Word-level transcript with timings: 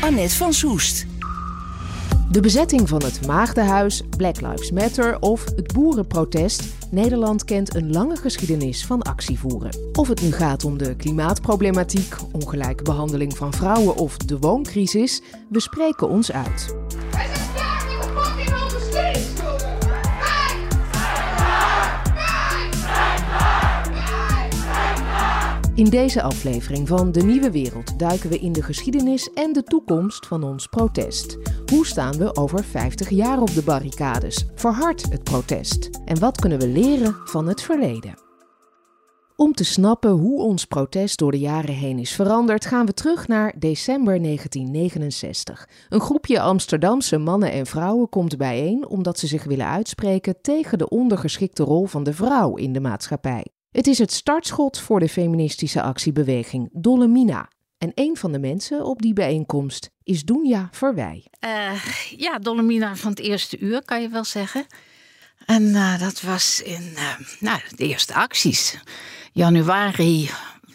Annette 0.00 0.36
van 0.36 0.52
Soest. 0.52 1.06
De 2.30 2.40
bezetting 2.40 2.88
van 2.88 3.02
het 3.02 3.26
Maagdenhuis, 3.26 4.02
Black 4.16 4.40
Lives 4.40 4.70
Matter 4.70 5.20
of 5.20 5.44
het 5.44 5.72
boerenprotest. 5.72 6.62
Nederland 6.90 7.44
kent 7.44 7.74
een 7.74 7.92
lange 7.92 8.16
geschiedenis 8.16 8.86
van 8.86 9.02
actievoeren. 9.02 9.76
Of 9.92 10.08
het 10.08 10.22
nu 10.22 10.32
gaat 10.32 10.64
om 10.64 10.78
de 10.78 10.96
klimaatproblematiek, 10.96 12.16
ongelijke 12.32 12.82
behandeling 12.82 13.36
van 13.36 13.52
vrouwen 13.52 13.96
of 13.96 14.16
de 14.16 14.38
wooncrisis, 14.38 15.22
we 15.48 15.60
spreken 15.60 16.08
ons 16.08 16.32
uit. 16.32 16.76
In 25.78 25.90
deze 25.90 26.22
aflevering 26.22 26.88
van 26.88 27.12
De 27.12 27.22
Nieuwe 27.22 27.50
Wereld 27.50 27.98
duiken 27.98 28.30
we 28.30 28.38
in 28.38 28.52
de 28.52 28.62
geschiedenis 28.62 29.32
en 29.32 29.52
de 29.52 29.62
toekomst 29.62 30.26
van 30.26 30.42
ons 30.42 30.66
protest. 30.66 31.36
Hoe 31.66 31.86
staan 31.86 32.16
we 32.16 32.36
over 32.36 32.64
50 32.64 33.10
jaar 33.10 33.40
op 33.40 33.54
de 33.54 33.62
barricades? 33.62 34.46
Verhard 34.54 35.10
het 35.10 35.22
protest? 35.22 35.90
En 36.04 36.18
wat 36.18 36.40
kunnen 36.40 36.58
we 36.58 36.68
leren 36.68 37.16
van 37.24 37.48
het 37.48 37.62
verleden? 37.62 38.14
Om 39.36 39.52
te 39.52 39.64
snappen 39.64 40.10
hoe 40.10 40.42
ons 40.42 40.64
protest 40.64 41.18
door 41.18 41.30
de 41.30 41.38
jaren 41.38 41.74
heen 41.74 41.98
is 41.98 42.12
veranderd, 42.12 42.66
gaan 42.66 42.86
we 42.86 42.92
terug 42.94 43.28
naar 43.28 43.54
december 43.58 44.22
1969. 44.22 45.68
Een 45.88 46.00
groepje 46.00 46.40
Amsterdamse 46.40 47.18
mannen 47.18 47.52
en 47.52 47.66
vrouwen 47.66 48.08
komt 48.08 48.36
bijeen 48.36 48.88
omdat 48.88 49.18
ze 49.18 49.26
zich 49.26 49.44
willen 49.44 49.66
uitspreken 49.66 50.40
tegen 50.42 50.78
de 50.78 50.88
ondergeschikte 50.88 51.62
rol 51.62 51.86
van 51.86 52.02
de 52.02 52.12
vrouw 52.12 52.54
in 52.54 52.72
de 52.72 52.80
maatschappij. 52.80 53.44
Het 53.78 53.86
is 53.86 53.98
het 53.98 54.12
startschot 54.12 54.78
voor 54.78 55.00
de 55.00 55.08
feministische 55.08 55.82
actiebeweging 55.82 56.68
Dollemina. 56.72 57.48
En 57.78 57.92
een 57.94 58.16
van 58.16 58.32
de 58.32 58.38
mensen 58.38 58.84
op 58.84 59.02
die 59.02 59.12
bijeenkomst 59.12 59.90
is 60.02 60.22
Doenja 60.22 60.68
Verwij. 60.72 61.26
Uh, 61.44 61.84
ja, 62.16 62.38
Dolomina 62.38 62.96
van 62.96 63.10
het 63.10 63.18
eerste 63.18 63.58
uur, 63.58 63.84
kan 63.84 64.02
je 64.02 64.08
wel 64.08 64.24
zeggen. 64.24 64.66
En 65.46 65.62
uh, 65.62 66.00
dat 66.00 66.20
was 66.20 66.62
in 66.62 66.92
uh, 66.94 67.18
nou, 67.40 67.60
de 67.76 67.86
eerste 67.86 68.14
acties. 68.14 68.78
Januari, 69.32 70.30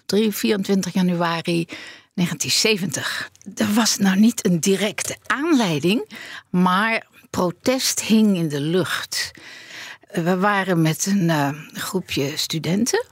3, 0.05 0.31
24 0.31 0.93
januari 0.93 1.65
1970. 2.13 3.31
Er 3.55 3.73
was 3.73 3.97
nou 3.97 4.19
niet 4.19 4.45
een 4.45 4.59
directe 4.59 5.17
aanleiding, 5.25 6.09
maar 6.49 7.07
protest 7.29 8.01
hing 8.01 8.37
in 8.37 8.49
de 8.49 8.61
lucht. 8.61 9.31
We 10.13 10.37
waren 10.37 10.81
met 10.81 11.05
een 11.05 11.23
uh, 11.29 11.49
groepje 11.73 12.37
studenten, 12.37 13.05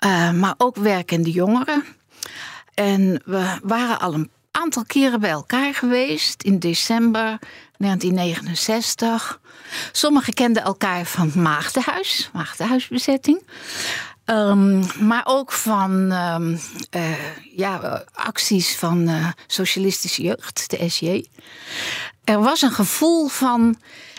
uh, 0.00 0.32
maar 0.32 0.54
ook 0.58 0.76
werkende 0.76 1.30
jongeren. 1.30 1.84
En 2.74 3.22
we 3.24 3.58
waren 3.62 4.00
al 4.00 4.14
een 4.14 4.30
aantal 4.50 4.84
keren 4.84 5.20
bij 5.20 5.30
elkaar 5.30 5.74
geweest 5.74 6.42
in 6.42 6.58
december 6.58 7.38
1969. 7.78 9.40
Sommigen 9.92 10.34
kenden 10.34 10.62
elkaar 10.62 11.04
van 11.04 11.32
Maagdenhuis, 11.34 12.30
Maagdenhuisbezetting. 12.32 13.42
Um, 14.24 14.84
maar 15.06 15.22
ook 15.24 15.52
van 15.52 16.12
um, 16.12 16.60
uh, 16.96 17.36
ja, 17.56 18.04
acties 18.12 18.76
van 18.76 19.08
uh, 19.08 19.28
socialistische 19.46 20.22
jeugd, 20.22 20.70
de 20.70 20.88
SJ. 20.88 21.24
Er 22.24 22.40
was 22.40 22.62
een 22.62 22.72
gevoel 22.72 23.28
van 23.28 23.76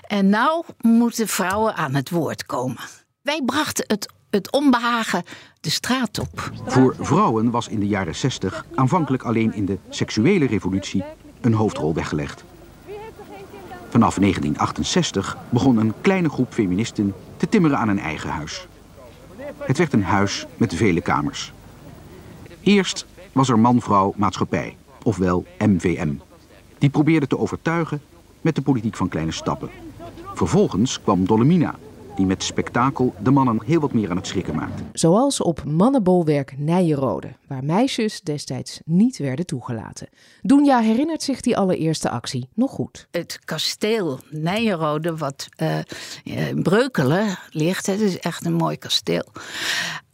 en 0.08 0.30
nou 0.30 0.64
moeten 0.82 1.28
vrouwen 1.28 1.76
aan 1.76 1.96
het 1.96 2.10
woord 2.10 2.46
komen. 2.46 2.82
Wij 3.22 3.42
brachten 3.46 3.84
het, 3.88 4.14
het 4.30 4.52
onbehagen 4.52 5.24
de 5.62 5.70
straat 5.70 6.20
op. 6.20 6.52
Voor 6.66 6.96
vrouwen 7.00 7.52
was 7.52 7.68
in 7.68 7.80
de 7.80 7.88
jaren 7.88 8.16
60 8.16 8.66
aanvankelijk 8.76 9.24
alleen 9.24 9.54
in 9.54 9.66
de 9.66 9.78
seksuele 9.90 10.46
revolutie 10.46 11.04
een 11.42 11.54
hoofdrol 11.54 11.94
weggelegd. 11.94 12.44
Vanaf 13.90 14.16
1968 14.16 15.38
begon 15.50 15.78
een 15.78 15.94
kleine 16.02 16.30
groep 16.30 16.54
feministen 16.54 17.14
te 17.38 17.50
timmeren 17.50 17.78
aan 17.78 17.90
een 17.90 18.00
eigen 18.00 18.30
huis. 18.30 18.68
Het 19.60 19.78
werd 19.78 19.94
een 19.94 20.04
huis 20.04 20.46
met 20.58 20.74
vele 20.74 21.02
kamers. 21.02 21.54
Eerst 22.62 23.06
was 23.32 23.50
er 23.50 23.60
man-vrouw 23.60 24.14
maatschappij, 24.16 24.78
ofwel 25.04 25.46
MVM. 25.58 26.14
Die 26.78 26.90
probeerde 26.90 27.28
te 27.28 27.38
overtuigen 27.38 28.02
met 28.42 28.56
de 28.56 28.62
politiek 28.62 28.96
van 28.96 29.10
kleine 29.10 29.32
stappen. 29.32 29.70
Vervolgens 30.38 31.02
kwam 31.02 31.26
Dolomina, 31.26 31.76
die 32.16 32.26
met 32.26 32.44
spektakel 32.44 33.14
de 33.24 33.32
mannen 33.32 33.62
heel 33.66 33.80
wat 33.80 33.94
meer 33.94 34.10
aan 34.10 34.16
het 34.16 34.28
schrikken 34.28 34.56
maakte. 34.56 34.84
Zoals 34.94 35.42
op 35.42 35.64
mannenbolwerk 35.64 36.58
Nijenrode, 36.58 37.36
waar 37.48 37.64
meisjes 37.64 38.22
destijds 38.22 38.80
niet 38.86 39.18
werden 39.18 39.46
toegelaten. 39.46 40.10
Doenja 40.42 40.80
herinnert 40.80 41.24
zich 41.24 41.42
die 41.42 41.58
allereerste 41.58 42.10
actie 42.10 42.50
nog 42.54 42.72
goed. 42.72 43.08
Het 43.12 43.40
kasteel 43.46 44.20
Nijenrode, 44.30 45.18
wat 45.18 45.48
uh, 45.62 45.78
in 46.24 46.64
Breukelen 46.64 47.38
ligt, 47.50 47.86
het 47.86 48.00
is 48.00 48.20
echt 48.20 48.46
een 48.46 48.54
mooi 48.54 48.78
kasteel. 48.78 49.26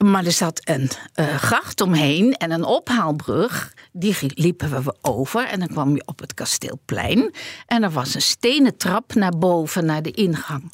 Maar 0.04 0.26
er 0.26 0.32
zat 0.32 0.60
een 0.64 0.90
uh, 1.16 1.36
gracht 1.36 1.82
omheen 1.82 2.34
en 2.34 2.52
een 2.52 2.64
ophaalbrug. 2.64 3.74
Die 3.92 4.16
liepen 4.20 4.84
we 4.84 4.96
over 5.02 5.46
en 5.46 5.60
dan 5.60 5.68
kwam 5.68 5.96
je 5.96 6.04
op 6.06 6.20
het 6.20 6.34
kasteelplein. 6.34 7.34
En 7.66 7.84
er 7.84 7.92
was 7.92 8.16
een 8.16 8.22
stenen 8.22 8.78
trap 8.78 9.14
naar 9.14 9.38
boven, 9.38 9.86
naar 9.86 10.02
de 10.02 10.12
ingang. 10.12 10.72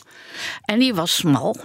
En 0.66 0.80
die 0.80 0.94
was 0.94 1.16
smal. 1.16 1.56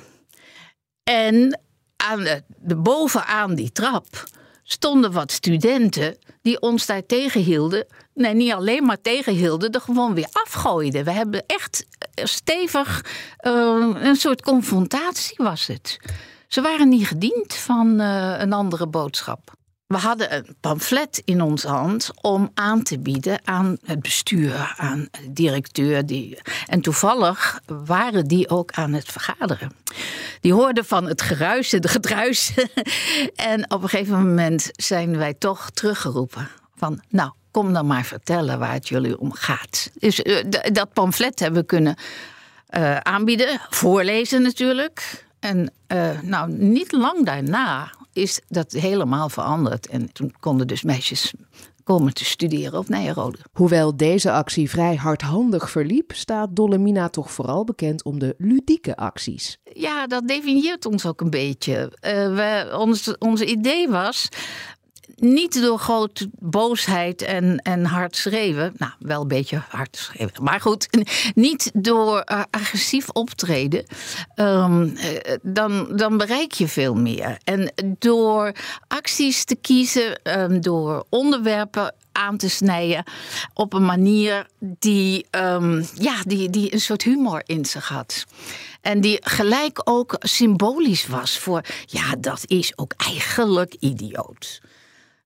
En 1.03 1.61
aan 1.97 2.23
de, 2.59 2.77
bovenaan 2.77 3.55
die 3.55 3.73
trap 3.73 4.25
stonden 4.63 5.13
wat 5.13 5.33
studenten 5.33 6.17
die 6.43 6.61
ons 6.61 6.87
daar 6.87 7.07
tegenhielden. 7.07 7.87
Nee, 8.15 8.35
niet 8.35 8.53
alleen 8.53 8.85
maar 8.85 9.01
tegenhielden, 9.01 9.71
er 9.71 9.81
gewoon 9.81 10.15
weer 10.15 10.29
afgooiden. 10.33 11.05
We 11.05 11.13
hebben 11.13 11.45
echt 11.47 11.87
stevig 12.15 13.05
uh, 13.41 13.95
een 13.95 14.17
soort 14.17 14.43
confrontatie 14.43 15.37
was 15.37 15.67
het. 15.67 15.99
Ze 16.55 16.61
waren 16.61 16.89
niet 16.89 17.07
gediend 17.07 17.55
van 17.55 18.01
uh, 18.01 18.35
een 18.39 18.53
andere 18.53 18.87
boodschap. 18.87 19.53
We 19.87 19.97
hadden 19.97 20.35
een 20.35 20.57
pamflet 20.61 21.23
in 21.25 21.43
onze 21.43 21.69
hand 21.69 22.11
om 22.21 22.51
aan 22.55 22.83
te 22.83 22.99
bieden 22.99 23.41
aan 23.45 23.77
het 23.85 24.01
bestuur, 24.01 24.75
aan 24.77 25.09
de 25.11 25.33
directeur. 25.33 26.07
Die, 26.07 26.39
en 26.67 26.81
toevallig 26.81 27.61
waren 27.67 28.27
die 28.27 28.49
ook 28.49 28.73
aan 28.73 28.93
het 28.93 29.05
vergaderen. 29.05 29.73
Die 30.41 30.53
hoorden 30.53 30.85
van 30.85 31.07
het 31.07 31.23
geruis, 31.23 31.71
het 31.71 31.91
gedruis. 31.91 32.55
en 33.53 33.71
op 33.71 33.83
een 33.83 33.89
gegeven 33.89 34.29
moment 34.29 34.71
zijn 34.73 35.17
wij 35.17 35.35
toch 35.35 35.71
teruggeroepen. 35.71 36.49
Van, 36.77 37.03
nou, 37.09 37.31
kom 37.51 37.73
dan 37.73 37.87
maar 37.87 38.05
vertellen 38.05 38.59
waar 38.59 38.73
het 38.73 38.89
jullie 38.89 39.19
om 39.19 39.33
gaat. 39.33 39.91
Dus 39.99 40.21
uh, 40.21 40.45
dat 40.73 40.93
pamflet 40.93 41.39
hebben 41.39 41.61
we 41.61 41.67
kunnen 41.67 41.97
uh, 42.71 42.97
aanbieden, 42.97 43.61
voorlezen 43.71 44.43
natuurlijk. 44.43 45.25
En 45.45 45.73
uh, 45.89 46.21
nou, 46.21 46.53
niet 46.53 46.93
lang 46.93 47.25
daarna 47.25 47.93
is 48.13 48.41
dat 48.49 48.73
helemaal 48.73 49.29
veranderd. 49.29 49.87
En 49.87 50.13
toen 50.13 50.35
konden 50.41 50.67
dus 50.67 50.83
meisjes 50.83 51.35
komen 51.83 52.15
te 52.15 52.25
studeren 52.25 52.79
op 52.79 52.89
Nijenrode. 52.89 53.39
Hoewel 53.53 53.97
deze 53.97 54.33
actie 54.33 54.71
vrij 54.71 54.95
hardhandig 54.95 55.71
verliep, 55.71 56.13
staat 56.15 56.57
Dollemina 56.57 57.09
toch 57.09 57.31
vooral 57.31 57.65
bekend 57.65 58.05
om 58.05 58.19
de 58.19 58.35
ludieke 58.39 58.97
acties. 58.97 59.59
Ja, 59.73 60.07
dat 60.07 60.29
definieert 60.29 60.87
ons 60.87 61.07
ook 61.07 61.21
een 61.21 61.31
beetje. 61.31 61.93
Uh, 62.07 62.11
we, 62.35 62.77
ons, 63.19 63.41
idee 63.41 63.89
was 63.89 64.29
niet 65.17 65.63
door 65.63 65.79
grote 65.79 66.29
boosheid 66.39 67.23
en, 67.23 67.59
en 67.59 67.85
hard 67.85 68.17
schreeuwen. 68.17 68.75
Nou, 68.77 68.93
wel 68.99 69.21
een 69.21 69.29
beetje 69.29 69.63
hard 69.69 69.97
schreeuwen. 69.97 70.43
Maar 70.43 70.61
goed, 70.61 70.89
niet 71.35 71.71
door 71.75 72.25
uh, 72.33 72.43
agressief 72.51 73.09
optreden. 73.09 73.85
Um, 74.37 74.97
dan, 75.43 75.97
dan 75.97 76.17
bereik 76.17 76.53
je 76.53 76.69
veel 76.69 76.95
meer. 76.95 77.39
En 77.45 77.73
door 77.99 78.53
acties 78.89 79.45
te 79.45 79.57
kiezen, 79.57 80.21
um, 80.41 80.61
door 80.61 81.07
onderwerpen 81.09 81.95
aan 82.13 82.37
te 82.37 82.51
snijden 82.51 83.05
op 83.55 83.73
een 83.73 83.85
manier 83.85 84.47
die, 84.59 85.27
um, 85.31 85.87
ja, 85.95 86.23
die, 86.27 86.51
die 86.51 86.73
een 86.73 86.81
soort 86.81 87.03
humor 87.03 87.43
in 87.47 87.65
zich 87.65 87.89
had. 87.89 88.25
En 88.81 89.01
die 89.01 89.19
gelijk 89.23 89.81
ook 89.85 90.17
symbolisch 90.19 91.07
was 91.07 91.39
voor, 91.39 91.65
ja, 91.87 92.15
dat 92.19 92.43
is 92.47 92.79
ook 92.79 92.93
eigenlijk 92.97 93.77
idioot. 93.79 94.61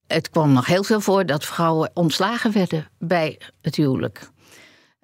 Het 0.08 0.30
kwam 0.30 0.52
nog 0.52 0.66
heel 0.66 0.84
veel 0.84 1.00
voor 1.00 1.26
dat 1.26 1.44
vrouwen 1.44 1.90
ontslagen 1.94 2.52
werden 2.52 2.88
bij 2.98 3.40
het 3.62 3.76
huwelijk. 3.76 4.30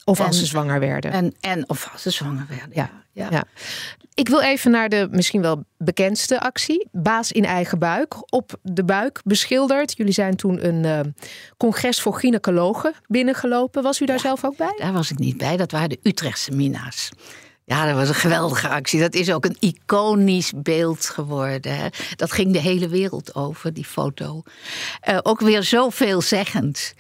Of 0.04 0.20
als 0.20 0.38
ze 0.38 0.46
zwanger 0.46 0.80
werden. 0.80 1.10
En, 1.12 1.34
en 1.40 1.68
of 1.68 1.88
als 1.92 2.02
ze 2.02 2.10
zwanger 2.10 2.46
werden. 2.48 2.70
Ja, 2.72 2.90
ja. 3.12 3.44
Ik 4.14 4.28
wil 4.28 4.40
even 4.40 4.70
naar 4.70 4.88
de 4.88 5.08
misschien 5.10 5.40
wel 5.40 5.64
bekendste 5.78 6.40
actie. 6.40 6.88
Baas 6.92 7.32
in 7.32 7.44
eigen 7.44 7.78
buik. 7.78 8.32
Op 8.32 8.58
de 8.62 8.84
buik 8.84 9.20
beschilderd. 9.24 9.96
Jullie 9.96 10.12
zijn 10.12 10.36
toen 10.36 10.66
een 10.66 10.84
eh, 10.84 11.12
congres 11.56 12.00
voor 12.00 12.14
gynaecologen 12.14 12.92
binnengelopen. 13.06 13.82
Was 13.82 14.00
u 14.00 14.06
daar 14.06 14.20
zelf 14.20 14.44
ook 14.44 14.56
bij? 14.56 14.74
Daar 14.76 14.92
was 14.92 15.10
ik 15.10 15.18
niet 15.18 15.36
bij. 15.36 15.56
Dat 15.56 15.70
waren 15.70 15.88
de 15.88 15.98
Utrechtse 16.02 16.50
mina's. 16.50 17.10
Ja, 17.66 17.86
dat 17.86 17.96
was 17.96 18.08
een 18.08 18.14
geweldige 18.14 18.68
actie. 18.68 19.00
Dat 19.00 19.14
is 19.14 19.32
ook 19.32 19.44
een 19.44 19.56
iconisch 19.60 20.52
beeld 20.56 21.08
geworden. 21.08 21.76
Hè. 21.76 21.88
Dat 22.16 22.32
ging 22.32 22.52
de 22.52 22.60
hele 22.60 22.88
wereld 22.88 23.34
over, 23.34 23.72
die 23.72 23.84
foto. 23.84 24.42
Eh, 25.00 25.18
ook 25.22 25.40
weer 25.40 25.62
zo 25.62 25.90
veelzeggend. 25.90 26.94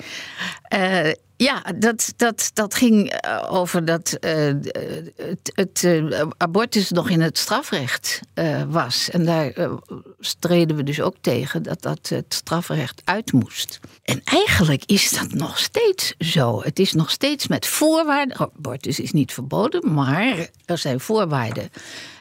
Eh, 0.62 1.10
ja, 1.44 1.62
dat, 1.78 2.12
dat, 2.16 2.50
dat 2.54 2.74
ging 2.74 3.10
eh, 3.10 3.46
over 3.48 3.84
dat 3.84 4.12
eh, 4.12 4.52
het, 5.54 5.84
eh, 5.84 6.20
abortus 6.36 6.90
nog 6.90 7.10
in 7.10 7.20
het 7.20 7.38
strafrecht 7.38 8.20
was. 8.68 9.10
En 9.10 9.24
daar 9.24 9.52
streden 10.20 10.76
we 10.76 10.82
dus 10.82 11.00
ook 11.00 11.16
tegen 11.20 11.62
dat 11.62 11.82
dat 11.82 12.08
het 12.08 12.34
strafrecht 12.34 13.02
uit 13.04 13.32
moest. 13.32 13.80
En 14.02 14.20
eigenlijk 14.24 14.84
is 14.84 15.10
dat 15.10 15.32
nog 15.32 15.58
steeds 15.58 16.14
zo. 16.18 16.62
Het 16.62 16.78
is 16.78 16.92
nog 16.92 17.10
steeds 17.10 17.48
met 17.48 17.66
voorwaarden. 17.66 18.38
Abortus 18.38 19.00
is 19.00 19.12
niet 19.12 19.32
verboden, 19.32 19.94
maar 19.94 20.48
er 20.64 20.78
zijn 20.78 21.00
voorwaarden. 21.00 21.68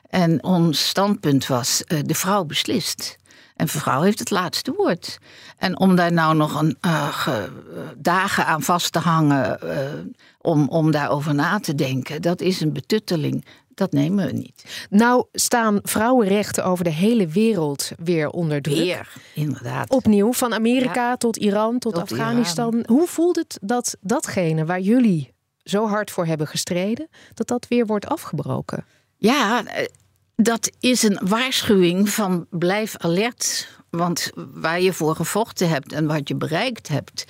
En 0.09 0.43
ons 0.43 0.87
standpunt 0.87 1.47
was: 1.47 1.83
de 2.05 2.15
vrouw 2.15 2.43
beslist. 2.43 3.17
En 3.55 3.67
vrouw 3.67 4.01
heeft 4.01 4.19
het 4.19 4.29
laatste 4.29 4.73
woord. 4.77 5.17
En 5.57 5.79
om 5.79 5.95
daar 5.95 6.11
nou 6.13 6.35
nog 6.35 6.61
een, 6.61 6.77
eh, 6.81 7.07
ge- 7.07 7.49
dagen 7.97 8.45
aan 8.45 8.61
vast 8.61 8.91
te 8.91 8.99
hangen, 8.99 9.61
eh, 9.61 9.91
om, 10.41 10.69
om 10.69 10.91
daarover 10.91 11.35
na 11.35 11.59
te 11.59 11.75
denken, 11.75 12.21
dat 12.21 12.41
is 12.41 12.61
een 12.61 12.73
betutteling. 12.73 13.45
Dat 13.75 13.91
nemen 13.91 14.25
we 14.25 14.31
niet. 14.31 14.85
Nou 14.89 15.25
staan 15.31 15.79
vrouwenrechten 15.83 16.65
over 16.65 16.83
de 16.83 16.89
hele 16.89 17.27
wereld 17.27 17.91
weer 18.03 18.29
onder 18.29 18.61
druk. 18.61 18.75
Weer, 18.77 19.13
inderdaad. 19.33 19.89
Opnieuw, 19.89 20.33
van 20.33 20.53
Amerika 20.53 21.15
tot 21.17 21.37
Iran 21.37 21.79
tot, 21.79 21.93
Tot 21.93 22.01
Afghanistan. 22.01 22.83
Hoe 22.87 23.07
voelt 23.07 23.35
het 23.35 23.57
dat 23.61 23.95
datgene 24.01 24.65
waar 24.65 24.79
jullie 24.79 25.33
zo 25.63 25.87
hard 25.87 26.11
voor 26.11 26.25
hebben 26.25 26.47
gestreden, 26.47 27.07
dat 27.33 27.47
dat 27.47 27.65
weer 27.67 27.85
wordt 27.85 28.07
afgebroken? 28.07 28.85
Ja, 29.17 29.65
eh, 29.65 29.85
dat 30.43 30.71
is 30.79 31.03
een 31.03 31.19
waarschuwing 31.21 32.09
van 32.09 32.45
blijf 32.49 32.97
alert. 32.97 33.67
Want 33.89 34.31
waar 34.35 34.81
je 34.81 34.93
voor 34.93 35.15
gevochten 35.15 35.69
hebt 35.69 35.93
en 35.93 36.05
wat 36.05 36.27
je 36.27 36.35
bereikt 36.35 36.87
hebt, 36.87 37.25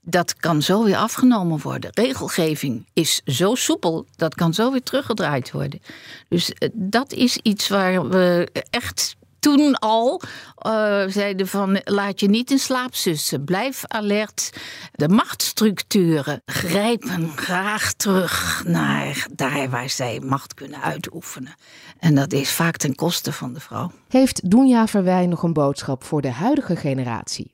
dat 0.00 0.36
kan 0.36 0.62
zo 0.62 0.84
weer 0.84 0.96
afgenomen 0.96 1.60
worden. 1.60 1.90
Regelgeving 1.94 2.86
is 2.92 3.20
zo 3.24 3.54
soepel, 3.54 4.06
dat 4.16 4.34
kan 4.34 4.54
zo 4.54 4.70
weer 4.72 4.82
teruggedraaid 4.82 5.52
worden. 5.52 5.80
Dus 6.28 6.52
eh, 6.52 6.68
dat 6.72 7.12
is 7.12 7.36
iets 7.42 7.68
waar 7.68 8.08
we 8.08 8.48
echt 8.70 9.16
toen 9.46 9.78
al 9.78 10.20
eh, 10.56 11.02
zeiden 11.06 11.48
van 11.48 11.80
laat 11.84 12.20
je 12.20 12.28
niet 12.28 12.50
in 12.50 12.58
slaap 12.58 12.94
sussen. 12.94 13.44
Blijf 13.44 13.82
alert. 13.86 14.50
De 14.92 15.08
machtsstructuren 15.08 16.42
grijpen 16.46 17.32
graag 17.36 17.92
terug 17.92 18.62
naar 18.66 19.26
daar 19.32 19.70
waar 19.70 19.90
zij 19.90 20.20
macht 20.20 20.54
kunnen 20.54 20.82
uitoefenen. 20.82 21.54
En 21.98 22.14
dat 22.14 22.32
is 22.32 22.50
vaak 22.50 22.76
ten 22.76 22.94
koste 22.94 23.32
van 23.32 23.52
de 23.52 23.60
vrouw. 23.60 23.90
Heeft 24.08 24.50
Doenja 24.50 24.86
Verwij 24.86 25.26
nog 25.26 25.42
een 25.42 25.52
boodschap 25.52 26.04
voor 26.04 26.22
de 26.22 26.30
huidige 26.30 26.76
generatie? 26.76 27.50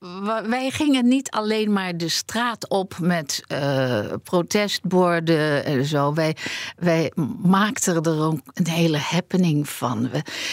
Wij 0.47 0.71
gingen 0.71 1.09
niet 1.09 1.31
alleen 1.31 1.73
maar 1.73 1.97
de 1.97 2.09
straat 2.09 2.69
op 2.69 2.99
met 3.01 3.43
eh, 3.47 4.01
protestborden 4.23 5.65
en 5.65 5.85
zo. 5.85 6.15
Wij, 6.15 6.37
wij 6.77 7.13
maakten 7.43 8.03
er 8.03 8.23
ook 8.23 8.41
een 8.55 8.69
hele 8.69 8.99
happening 8.99 9.69
van. 9.69 10.11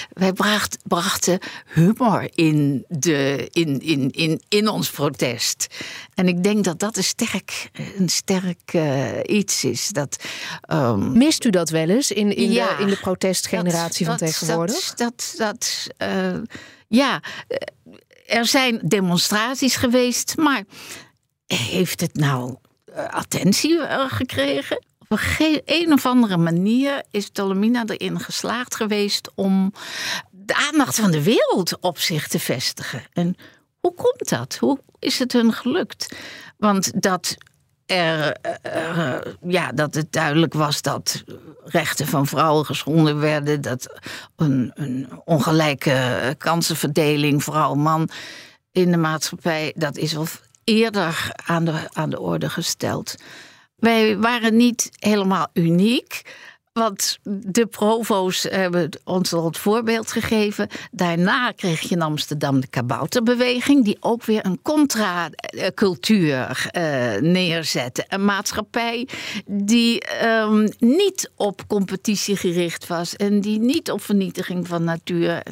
Wij 0.10 0.34
bracht, 0.34 0.78
humor 1.74 2.30
in, 2.36 2.86
de, 2.88 3.48
in, 3.52 3.80
in, 3.82 4.10
in, 4.12 4.42
in 4.50 4.68
ons 4.68 4.90
protest. 4.90 5.68
En 6.14 6.28
ik 6.28 6.44
denk 6.44 6.64
dat 6.64 6.80
dat 6.80 6.98
een 6.98 7.04
sterk, 7.04 7.70
een 7.98 8.10
sterk 8.10 8.74
eh, 8.74 9.08
iets 9.26 9.64
is. 9.64 9.90
Dat, 9.90 10.24
ehm, 10.62 11.18
Mist 11.18 11.46
u 11.46 11.50
dat 11.50 11.70
wel 11.70 11.90
eens 11.90 12.12
in, 12.12 12.36
in, 12.36 12.52
Ja, 12.52 12.76
de, 12.78 12.84
in 12.84 12.90
de 12.90 12.98
protestgeneratie 12.98 14.06
dat- 14.06 14.18
van 14.18 14.28
dat- 14.28 14.36
tegenwoordig? 14.38 14.94
Dat, 14.94 14.98
dat, 14.98 15.34
dat, 15.38 15.88
eh, 15.98 16.38
ja, 16.88 17.22
eh, 17.48 18.38
er 18.38 18.46
zijn 18.46 18.80
demonstraties 18.84 19.76
geweest, 19.76 20.38
maar 20.38 20.64
heeft 21.48 22.02
het 22.02 22.16
nou 22.16 22.56
attentie 23.10 23.80
gekregen? 24.08 24.84
Op 25.08 25.20
een, 25.66 25.94
of 25.94 26.06
andere 26.06 26.38
manier 26.38 27.04
is 27.12 27.30
Tolomina 27.30 27.84
erin 27.86 28.20
geslaagd 28.20 28.76
geweest 28.76 29.30
om 29.36 29.74
de 30.50 30.56
aandacht 30.56 31.00
van 31.00 31.12
de 31.12 31.24
wereld 31.24 31.80
op 31.80 32.00
zich 32.00 32.28
te 32.28 32.40
vestigen. 32.40 33.04
En 33.14 33.36
hoe 33.80 33.94
komt 33.94 34.30
dat? 34.30 34.58
Hoe 34.60 34.80
is 35.00 35.20
het 35.20 35.34
hun 35.34 35.54
gelukt? 35.54 36.16
Want 36.58 37.02
dat 37.02 37.38
er, 37.86 38.32
eh, 38.32 39.16
eh, 39.16 39.22
ja, 39.48 39.72
dat 39.72 39.94
het 39.94 40.12
duidelijk 40.12 40.54
was 40.54 40.82
dat 40.82 41.24
rechten 41.64 42.08
van 42.08 42.28
vrouwen 42.28 42.66
geschonden 42.66 43.20
werden, 43.20 43.62
dat 43.62 44.00
een, 44.36 44.72
een 44.74 45.10
ongelijke 45.26 46.36
kansenverdeling 46.38 47.44
vrouw-man 47.44 48.10
in 48.72 48.92
de 48.92 48.98
maatschappij, 48.98 49.74
dat 49.76 49.98
is 49.98 50.18
al 50.18 50.26
eerder 50.64 51.32
aan 51.46 51.66
de, 51.66 51.88
aan 51.94 52.10
de 52.10 52.20
orde 52.20 52.50
gesteld. 52.50 53.16
Wij 53.76 54.18
waren 54.18 54.58
niet 54.58 54.90
helemaal 55.00 55.48
uniek. 55.54 56.22
Want 56.80 57.20
de 57.24 57.66
provo's 57.66 58.44
hebben 58.44 58.90
ons 59.04 59.34
al 59.34 59.46
het 59.46 59.58
voorbeeld 59.58 60.12
gegeven. 60.12 60.68
Daarna 60.92 61.52
kreeg 61.52 61.82
je 61.82 61.96
in 61.96 62.02
Amsterdam 62.02 62.60
de 62.60 62.68
kabouterbeweging, 62.68 63.86
die 63.86 63.98
ook 64.00 64.24
weer 64.24 64.46
een 64.46 64.62
contra-cultuur 64.62 66.70
eh, 66.72 67.22
neerzette. 67.22 68.06
Een 68.08 68.26
maatschappij 68.26 69.08
die 69.46 70.02
ehm, 70.02 70.68
niet 70.78 71.32
op 71.36 71.64
competitie 71.68 72.36
gericht 72.36 72.88
was 72.88 73.16
en 73.16 73.42
die 73.42 73.60
niet 73.60 73.92
op 73.92 74.02
vernietiging 74.02 74.68
van 74.68 74.84
natuur. 74.84 75.44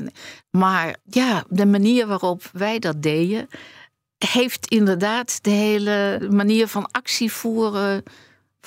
Maar 0.51 0.95
ja, 1.03 1.43
de 1.49 1.65
manier 1.65 2.07
waarop 2.07 2.49
wij 2.53 2.79
dat 2.79 3.01
deden, 3.01 3.47
heeft 4.17 4.67
inderdaad 4.67 5.43
de 5.43 5.49
hele 5.49 6.27
manier 6.31 6.67
van 6.67 6.91
actie 6.91 7.31
voeren 7.31 8.03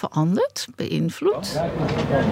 veranderd, 0.00 0.66
beïnvloed. 0.76 1.60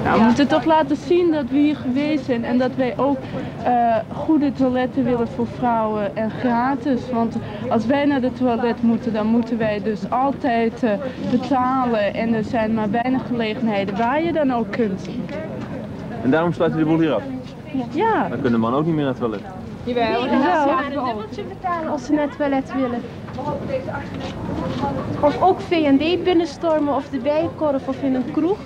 Nou, 0.04 0.18
we 0.18 0.24
moeten 0.24 0.48
toch 0.48 0.64
laten 0.64 0.96
zien 0.96 1.32
dat 1.32 1.44
we 1.50 1.56
hier 1.58 1.76
geweest 1.76 2.24
zijn 2.24 2.44
en 2.44 2.58
dat 2.58 2.74
wij 2.74 2.98
ook 2.98 3.18
eh, 3.64 3.96
goede 4.12 4.52
toiletten 4.52 5.04
willen 5.04 5.28
voor 5.28 5.46
vrouwen 5.46 6.16
en 6.16 6.30
gratis. 6.30 7.00
Want 7.12 7.36
als 7.68 7.86
wij 7.86 8.04
naar 8.04 8.20
de 8.20 8.32
toilet 8.32 8.82
moeten, 8.82 9.12
dan 9.12 9.26
moeten 9.26 9.58
wij 9.58 9.82
dus 9.82 10.10
altijd 10.10 10.82
eh, 10.82 10.92
betalen 11.30 12.14
en 12.14 12.34
er 12.34 12.44
zijn 12.44 12.74
maar 12.74 12.90
weinig 12.90 13.26
gelegenheden 13.26 13.96
waar 13.96 14.22
je 14.22 14.32
dan 14.32 14.52
ook 14.52 14.70
kunt. 14.70 15.08
En 16.22 16.30
daarom 16.30 16.52
sluit 16.52 16.72
je 16.72 16.78
de 16.78 16.84
boel 16.84 16.98
hier 16.98 17.12
af. 17.12 17.22
Ja, 17.90 18.28
Dan 18.28 18.40
kunnen 18.40 18.60
mannen 18.60 18.80
ook 18.80 18.86
niet 18.86 18.94
meer 18.94 19.04
naar 19.04 19.12
het 19.12 19.22
toilet. 19.22 19.57
Wel. 19.94 20.28
als 21.90 22.04
ze 22.04 22.12
naar 22.12 22.28
het 22.28 22.36
toilet 22.36 22.74
willen. 22.74 23.02
Of 25.20 25.42
ook 25.42 25.60
V&D 25.60 26.24
binnenstormen 26.24 26.94
of 26.94 27.08
de 27.08 27.18
bijenkorf 27.18 27.88
of 27.88 28.02
in 28.02 28.14
een 28.14 28.30
kroeg. 28.32 28.58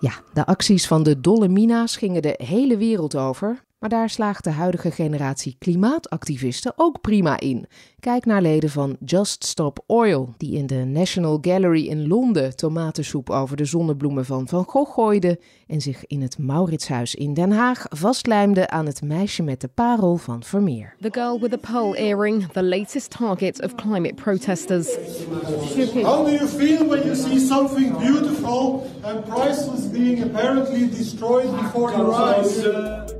Ja, 0.00 0.12
de 0.32 0.46
acties 0.46 0.86
van 0.86 1.02
de 1.02 1.20
dolle 1.20 1.48
mina's 1.48 1.96
gingen 1.96 2.22
de 2.22 2.34
hele 2.44 2.76
wereld 2.76 3.16
over. 3.16 3.62
Maar 3.84 3.92
daar 3.92 4.10
slaagt 4.10 4.44
de 4.44 4.50
huidige 4.50 4.90
generatie 4.90 5.56
klimaatactivisten 5.58 6.72
ook 6.76 7.00
prima 7.00 7.40
in. 7.40 7.66
Kijk 8.00 8.24
naar 8.24 8.42
leden 8.42 8.70
van 8.70 8.96
Just 9.04 9.44
Stop 9.44 9.84
Oil, 9.86 10.34
die 10.36 10.56
in 10.56 10.66
de 10.66 10.74
National 10.74 11.38
Gallery 11.40 11.86
in 11.86 12.08
Londen 12.08 12.56
tomatensoep 12.56 13.30
over 13.30 13.56
de 13.56 13.64
zonnebloemen 13.64 14.24
van 14.24 14.48
Van 14.48 14.64
Gogh 14.64 14.92
gooiden 14.92 15.38
en 15.66 15.80
zich 15.80 16.06
in 16.06 16.22
het 16.22 16.38
Mauritshuis 16.38 17.14
in 17.14 17.34
Den 17.34 17.50
Haag 17.50 17.86
vastlijmden 17.88 18.70
aan 18.70 18.86
het 18.86 19.02
meisje 19.02 19.42
met 19.42 19.60
de 19.60 19.68
parel 19.68 20.16
van 20.16 20.42
Vermeer. 20.42 20.96
The 21.00 21.12
girl 21.12 21.40
with 21.40 21.50
the 21.50 21.58
pearl 21.58 21.94
earring, 21.94 22.46
the 22.52 22.64
latest 22.64 23.10
target 23.10 23.62
of 23.62 23.74
climate 23.74 24.14
protesters. 24.14 24.96
How 26.02 26.24
do 26.24 26.30
you 26.30 26.46
feel 26.48 26.86
when 26.86 27.02
you 27.02 27.14
see 27.14 27.38
something 27.38 27.98
beautiful 27.98 28.86
and 29.02 29.24
priceless 29.24 29.90
being 29.90 30.22
apparently 30.22 30.88
destroyed 30.88 31.50
before 31.56 31.90
your 31.90 32.14
eyes? 32.14 33.13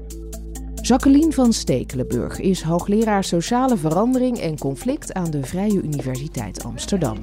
Jacqueline 0.87 1.33
van 1.33 1.53
Stekelenburg 1.53 2.41
is 2.41 2.63
hoogleraar 2.63 3.25
sociale 3.25 3.77
verandering 3.77 4.39
en 4.39 4.59
conflict 4.59 5.13
aan 5.13 5.31
de 5.31 5.43
Vrije 5.43 5.83
Universiteit 5.83 6.65
Amsterdam. 6.65 7.23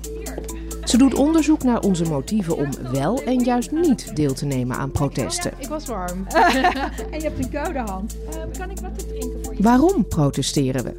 Ze 0.84 0.98
doet 0.98 1.14
onderzoek 1.14 1.64
naar 1.64 1.80
onze 1.80 2.04
motieven 2.04 2.58
om 2.58 2.70
wel 2.92 3.24
en 3.24 3.44
juist 3.44 3.72
niet 3.72 4.16
deel 4.16 4.34
te 4.34 4.46
nemen 4.46 4.78
aan 4.78 4.92
protesten. 4.92 5.52
Ik 5.58 5.68
was 5.68 5.86
warm. 5.86 6.28
en 7.12 7.20
je 7.20 7.24
hebt 7.24 7.44
een 7.44 7.50
koude 7.50 7.80
hand. 7.80 8.18
kan 8.58 8.70
ik 8.70 8.80
wat 8.80 9.00
te 9.00 9.06
drinken 9.06 9.44
voor 9.44 9.56
je? 9.56 9.64
Waarom 9.64 10.08
protesteren 10.08 10.84
we? 10.84 10.98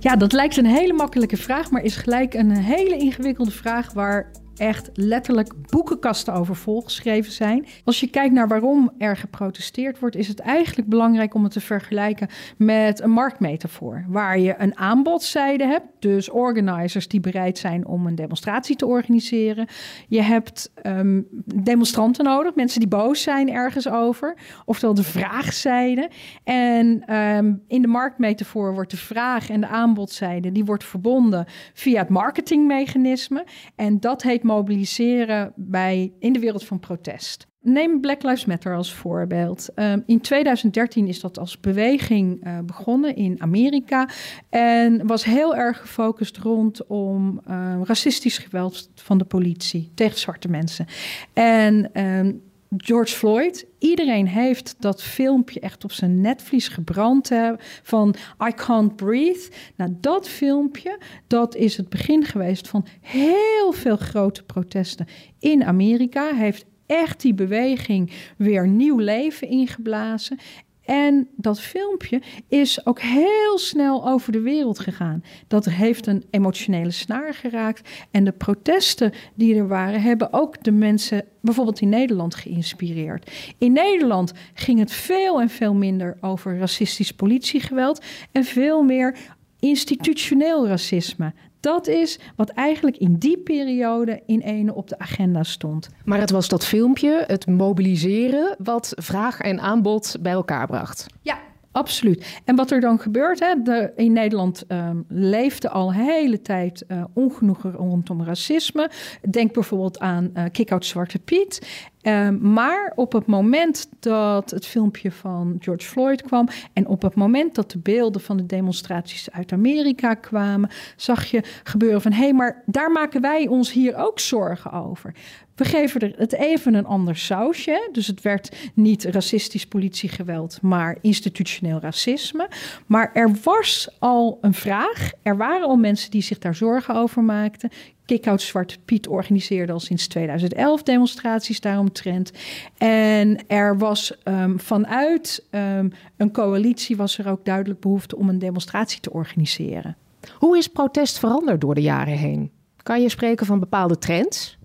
Ja, 0.00 0.16
dat 0.16 0.32
lijkt 0.32 0.56
een 0.56 0.66
hele 0.66 0.92
makkelijke 0.92 1.36
vraag, 1.36 1.70
maar 1.70 1.82
is 1.82 1.96
gelijk 1.96 2.34
een 2.34 2.50
hele 2.50 2.96
ingewikkelde 2.96 3.50
vraag 3.50 3.92
waar 3.92 4.30
echt 4.56 4.90
letterlijk 4.94 5.52
boekenkasten 5.70 6.34
over 6.34 6.56
volgeschreven 6.56 7.32
zijn. 7.32 7.66
Als 7.84 8.00
je 8.00 8.06
kijkt 8.06 8.34
naar 8.34 8.48
waarom 8.48 8.92
er 8.98 9.16
geprotesteerd 9.16 9.98
wordt, 9.98 10.16
is 10.16 10.28
het 10.28 10.38
eigenlijk 10.38 10.88
belangrijk 10.88 11.34
om 11.34 11.42
het 11.42 11.52
te 11.52 11.60
vergelijken 11.60 12.28
met 12.56 13.00
een 13.00 13.10
marktmetafoor. 13.10 14.04
Waar 14.08 14.38
je 14.38 14.54
een 14.58 14.76
aanbodzijde 14.76 15.66
hebt, 15.66 15.86
dus 15.98 16.30
organizers 16.30 17.08
die 17.08 17.20
bereid 17.20 17.58
zijn 17.58 17.86
om 17.86 18.06
een 18.06 18.14
demonstratie 18.14 18.76
te 18.76 18.86
organiseren. 18.86 19.66
Je 20.08 20.22
hebt 20.22 20.72
um, 20.82 21.26
demonstranten 21.54 22.24
nodig, 22.24 22.54
mensen 22.54 22.80
die 22.80 22.88
boos 22.88 23.22
zijn 23.22 23.50
ergens 23.50 23.88
over, 23.88 24.36
oftewel 24.64 24.94
de 24.94 25.02
vraagzijde. 25.02 26.10
En 26.44 27.14
um, 27.16 27.62
in 27.68 27.82
de 27.82 27.88
marktmetafoor 27.88 28.74
wordt 28.74 28.90
de 28.90 28.96
vraag 28.96 29.50
en 29.50 29.60
de 29.60 29.66
aanbodzijde, 29.66 30.52
die 30.52 30.64
wordt 30.64 30.84
verbonden 30.84 31.46
via 31.74 31.98
het 31.98 32.08
marketingmechanisme. 32.08 33.44
En 33.76 34.00
dat 34.00 34.22
heet 34.22 34.41
mobiliseren 34.42 35.52
bij, 35.56 36.12
in 36.18 36.32
de 36.32 36.38
wereld 36.38 36.64
van 36.64 36.78
protest. 36.78 37.46
Neem 37.60 38.00
Black 38.00 38.22
Lives 38.22 38.44
Matter 38.44 38.74
als 38.74 38.92
voorbeeld. 38.92 39.68
Um, 39.74 40.02
in 40.06 40.20
2013 40.20 41.08
is 41.08 41.20
dat 41.20 41.38
als 41.38 41.60
beweging 41.60 42.46
uh, 42.46 42.58
begonnen 42.64 43.16
in 43.16 43.42
Amerika 43.42 44.08
en 44.48 45.06
was 45.06 45.24
heel 45.24 45.56
erg 45.56 45.80
gefocust 45.80 46.36
rondom 46.36 47.40
uh, 47.48 47.80
racistisch 47.84 48.38
geweld 48.38 48.90
van 48.94 49.18
de 49.18 49.24
politie 49.24 49.90
tegen 49.94 50.18
zwarte 50.18 50.48
mensen. 50.48 50.86
En 51.32 52.00
um, 52.04 52.42
George 52.76 53.14
Floyd. 53.14 53.66
Iedereen 53.78 54.26
heeft 54.26 54.74
dat 54.78 55.02
filmpje 55.02 55.60
echt 55.60 55.84
op 55.84 55.92
zijn 55.92 56.20
netvlies 56.20 56.68
gebrand 56.68 57.28
hè, 57.28 57.52
van 57.82 58.14
I 58.48 58.52
can't 58.54 58.96
breathe. 58.96 59.50
Nou, 59.76 59.96
dat 60.00 60.28
filmpje, 60.28 60.98
dat 61.26 61.54
is 61.54 61.76
het 61.76 61.88
begin 61.88 62.24
geweest 62.24 62.68
van 62.68 62.86
heel 63.00 63.72
veel 63.72 63.96
grote 63.96 64.42
protesten 64.42 65.06
in 65.38 65.64
Amerika. 65.64 66.34
Heeft 66.34 66.64
echt 66.86 67.20
die 67.20 67.34
beweging 67.34 68.12
weer 68.36 68.68
nieuw 68.68 68.98
leven 68.98 69.48
ingeblazen. 69.48 70.38
En 70.84 71.28
dat 71.36 71.60
filmpje 71.60 72.22
is 72.48 72.86
ook 72.86 73.00
heel 73.00 73.58
snel 73.58 74.08
over 74.08 74.32
de 74.32 74.40
wereld 74.40 74.78
gegaan. 74.78 75.24
Dat 75.48 75.64
heeft 75.64 76.06
een 76.06 76.24
emotionele 76.30 76.90
snaar 76.90 77.34
geraakt. 77.34 77.88
En 78.10 78.24
de 78.24 78.32
protesten 78.32 79.12
die 79.34 79.54
er 79.54 79.68
waren, 79.68 80.02
hebben 80.02 80.32
ook 80.32 80.62
de 80.62 80.72
mensen 80.72 81.24
bijvoorbeeld 81.40 81.80
in 81.80 81.88
Nederland 81.88 82.34
geïnspireerd. 82.34 83.30
In 83.58 83.72
Nederland 83.72 84.32
ging 84.54 84.78
het 84.78 84.92
veel 84.92 85.40
en 85.40 85.48
veel 85.48 85.74
minder 85.74 86.16
over 86.20 86.58
racistisch 86.58 87.12
politiegeweld 87.12 88.04
en 88.32 88.44
veel 88.44 88.82
meer 88.82 89.16
institutioneel 89.58 90.68
racisme. 90.68 91.32
Dat 91.62 91.86
is 91.86 92.18
wat 92.36 92.48
eigenlijk 92.48 92.96
in 92.96 93.16
die 93.16 93.38
periode 93.38 94.22
in 94.26 94.40
ene 94.40 94.74
op 94.74 94.88
de 94.88 94.98
agenda 94.98 95.42
stond. 95.42 95.88
Maar 96.04 96.20
het 96.20 96.30
was 96.30 96.48
dat 96.48 96.64
filmpje, 96.64 97.24
het 97.26 97.46
mobiliseren, 97.46 98.56
wat 98.58 98.92
vraag 98.96 99.40
en 99.40 99.60
aanbod 99.60 100.16
bij 100.20 100.32
elkaar 100.32 100.66
bracht. 100.66 101.06
Ja, 101.20 101.38
Absoluut. 101.72 102.40
En 102.44 102.56
wat 102.56 102.70
er 102.70 102.80
dan 102.80 102.98
gebeurt, 102.98 103.40
hè, 103.40 103.62
de, 103.62 103.92
in 103.96 104.12
Nederland 104.12 104.64
um, 104.68 105.04
leefde 105.08 105.68
al 105.68 105.92
hele 105.92 106.42
tijd 106.42 106.84
uh, 106.88 107.04
ongenoegen 107.14 107.72
rondom 107.72 108.22
racisme. 108.22 108.90
Denk 109.30 109.52
bijvoorbeeld 109.52 109.98
aan 109.98 110.30
uh, 110.34 110.44
Kick-Out 110.52 110.86
Zwarte 110.86 111.18
Piet. 111.18 111.66
Um, 112.02 112.52
maar 112.52 112.92
op 112.94 113.12
het 113.12 113.26
moment 113.26 113.88
dat 114.00 114.50
het 114.50 114.66
filmpje 114.66 115.12
van 115.12 115.56
George 115.60 115.86
Floyd 115.86 116.22
kwam 116.22 116.48
en 116.72 116.86
op 116.86 117.02
het 117.02 117.14
moment 117.14 117.54
dat 117.54 117.70
de 117.70 117.78
beelden 117.78 118.20
van 118.20 118.36
de 118.36 118.46
demonstraties 118.46 119.30
uit 119.30 119.52
Amerika 119.52 120.14
kwamen, 120.14 120.70
zag 120.96 121.24
je 121.24 121.42
gebeuren 121.62 122.02
van 122.02 122.12
hé, 122.12 122.22
hey, 122.22 122.32
maar 122.32 122.62
daar 122.66 122.90
maken 122.90 123.20
wij 123.20 123.46
ons 123.46 123.72
hier 123.72 123.96
ook 123.96 124.20
zorgen 124.20 124.72
over. 124.72 125.14
We 125.54 125.64
geven 125.64 126.00
er 126.00 126.14
het 126.16 126.32
even 126.32 126.74
een 126.74 126.86
ander 126.86 127.16
sausje. 127.16 127.88
Dus 127.92 128.06
het 128.06 128.22
werd 128.22 128.56
niet 128.74 129.04
racistisch 129.04 129.66
politiegeweld, 129.66 130.58
maar 130.62 130.96
institutioneel 131.00 131.78
racisme. 131.80 132.48
Maar 132.86 133.10
er 133.14 133.30
was 133.42 133.96
al 133.98 134.38
een 134.40 134.54
vraag. 134.54 135.12
Er 135.22 135.36
waren 135.36 135.66
al 135.66 135.76
mensen 135.76 136.10
die 136.10 136.22
zich 136.22 136.38
daar 136.38 136.54
zorgen 136.54 136.94
over 136.94 137.22
maakten. 137.22 137.70
Kickout 138.04 138.42
Zwarte 138.42 138.78
Piet 138.84 139.08
organiseerde 139.08 139.72
al 139.72 139.80
sinds 139.80 140.06
2011 140.06 140.82
demonstraties 140.82 141.60
daaromtrent. 141.60 142.32
En 142.78 143.46
er 143.46 143.78
was 143.78 144.12
um, 144.24 144.60
vanuit 144.60 145.44
um, 145.50 145.92
een 146.16 146.32
coalitie 146.32 146.96
was 146.96 147.18
er 147.18 147.28
ook 147.28 147.44
duidelijk 147.44 147.80
behoefte 147.80 148.16
om 148.16 148.28
een 148.28 148.38
demonstratie 148.38 149.00
te 149.00 149.12
organiseren. 149.12 149.96
Hoe 150.34 150.58
is 150.58 150.68
protest 150.68 151.18
veranderd 151.18 151.60
door 151.60 151.74
de 151.74 151.82
jaren 151.82 152.16
heen? 152.16 152.50
Kan 152.82 153.02
je 153.02 153.08
spreken 153.08 153.46
van 153.46 153.60
bepaalde 153.60 153.98
trends? 153.98 154.58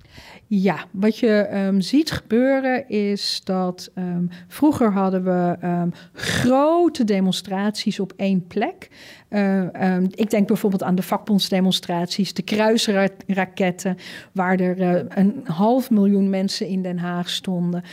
Ja, 0.50 0.86
wat 0.92 1.18
je 1.18 1.50
um, 1.54 1.82
ziet 1.82 2.12
gebeuren 2.12 2.90
is 2.90 3.42
dat 3.44 3.92
um, 3.96 4.30
vroeger 4.48 4.92
hadden 4.92 5.24
we 5.24 5.58
um, 5.64 5.92
grote 6.14 7.04
demonstraties 7.04 8.00
op 8.00 8.14
één 8.16 8.48
plek. 8.48 8.90
Uh, 9.30 9.64
ik 10.10 10.30
denk 10.30 10.48
bijvoorbeeld 10.48 10.84
aan 10.84 10.96
de 10.96 11.02
vakbondsdemonstraties, 11.02 12.34
de 12.34 12.42
kruisraketten, 12.42 13.98
waar 14.32 14.60
er 14.60 14.80
uh, 14.80 15.02
een 15.10 15.42
half 15.44 15.90
miljoen 15.90 16.30
mensen 16.30 16.68
in 16.68 16.82
Den 16.82 16.98
Haag 16.98 17.30
stonden. 17.30 17.84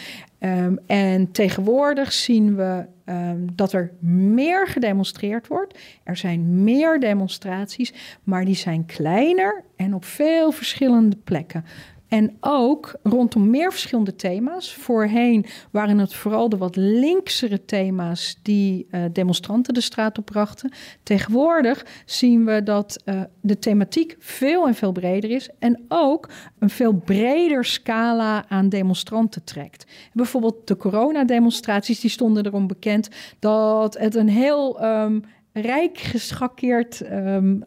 en 0.86 1.30
tegenwoordig 1.32 2.12
zien 2.12 2.56
we 2.56 2.86
dat 3.52 3.72
er 3.72 3.92
meer 4.00 4.68
gedemonstreerd 4.68 5.46
wordt. 5.46 5.78
Er 6.04 6.16
zijn 6.16 6.64
meer 6.64 7.00
demonstraties, 7.00 7.92
maar 8.22 8.44
die 8.44 8.54
zijn 8.54 8.86
kleiner 8.86 9.64
en 9.76 9.94
op 9.94 10.04
veel 10.04 10.52
verschillende 10.52 11.16
plekken. 11.24 11.64
En 12.14 12.36
ook 12.40 12.94
rondom 13.02 13.50
meer 13.50 13.70
verschillende 13.70 14.16
thema's. 14.16 14.74
Voorheen 14.74 15.46
waren 15.70 15.98
het 15.98 16.14
vooral 16.14 16.48
de 16.48 16.56
wat 16.56 16.76
linksere 16.76 17.64
thema's 17.64 18.38
die 18.42 18.86
uh, 18.90 19.04
demonstranten 19.12 19.74
de 19.74 19.80
straat 19.80 20.18
op 20.18 20.24
brachten. 20.24 20.72
Tegenwoordig 21.02 21.86
zien 22.04 22.44
we 22.44 22.62
dat 22.62 23.02
uh, 23.04 23.20
de 23.40 23.58
thematiek 23.58 24.16
veel 24.18 24.66
en 24.66 24.74
veel 24.74 24.92
breder 24.92 25.30
is. 25.30 25.48
En 25.58 25.84
ook 25.88 26.28
een 26.58 26.70
veel 26.70 26.92
breder 26.92 27.64
scala 27.64 28.48
aan 28.48 28.68
demonstranten 28.68 29.44
trekt. 29.44 29.86
Bijvoorbeeld 30.12 30.66
de 30.66 30.76
coronademonstraties, 30.76 32.00
die 32.00 32.10
stonden 32.10 32.46
erom 32.46 32.66
bekend 32.66 33.08
dat 33.38 33.98
het 33.98 34.14
een 34.14 34.28
heel. 34.28 34.84
Um, 34.84 35.22
rijk 35.56 35.98
geschakeerd 35.98 37.10
um, 37.12 37.64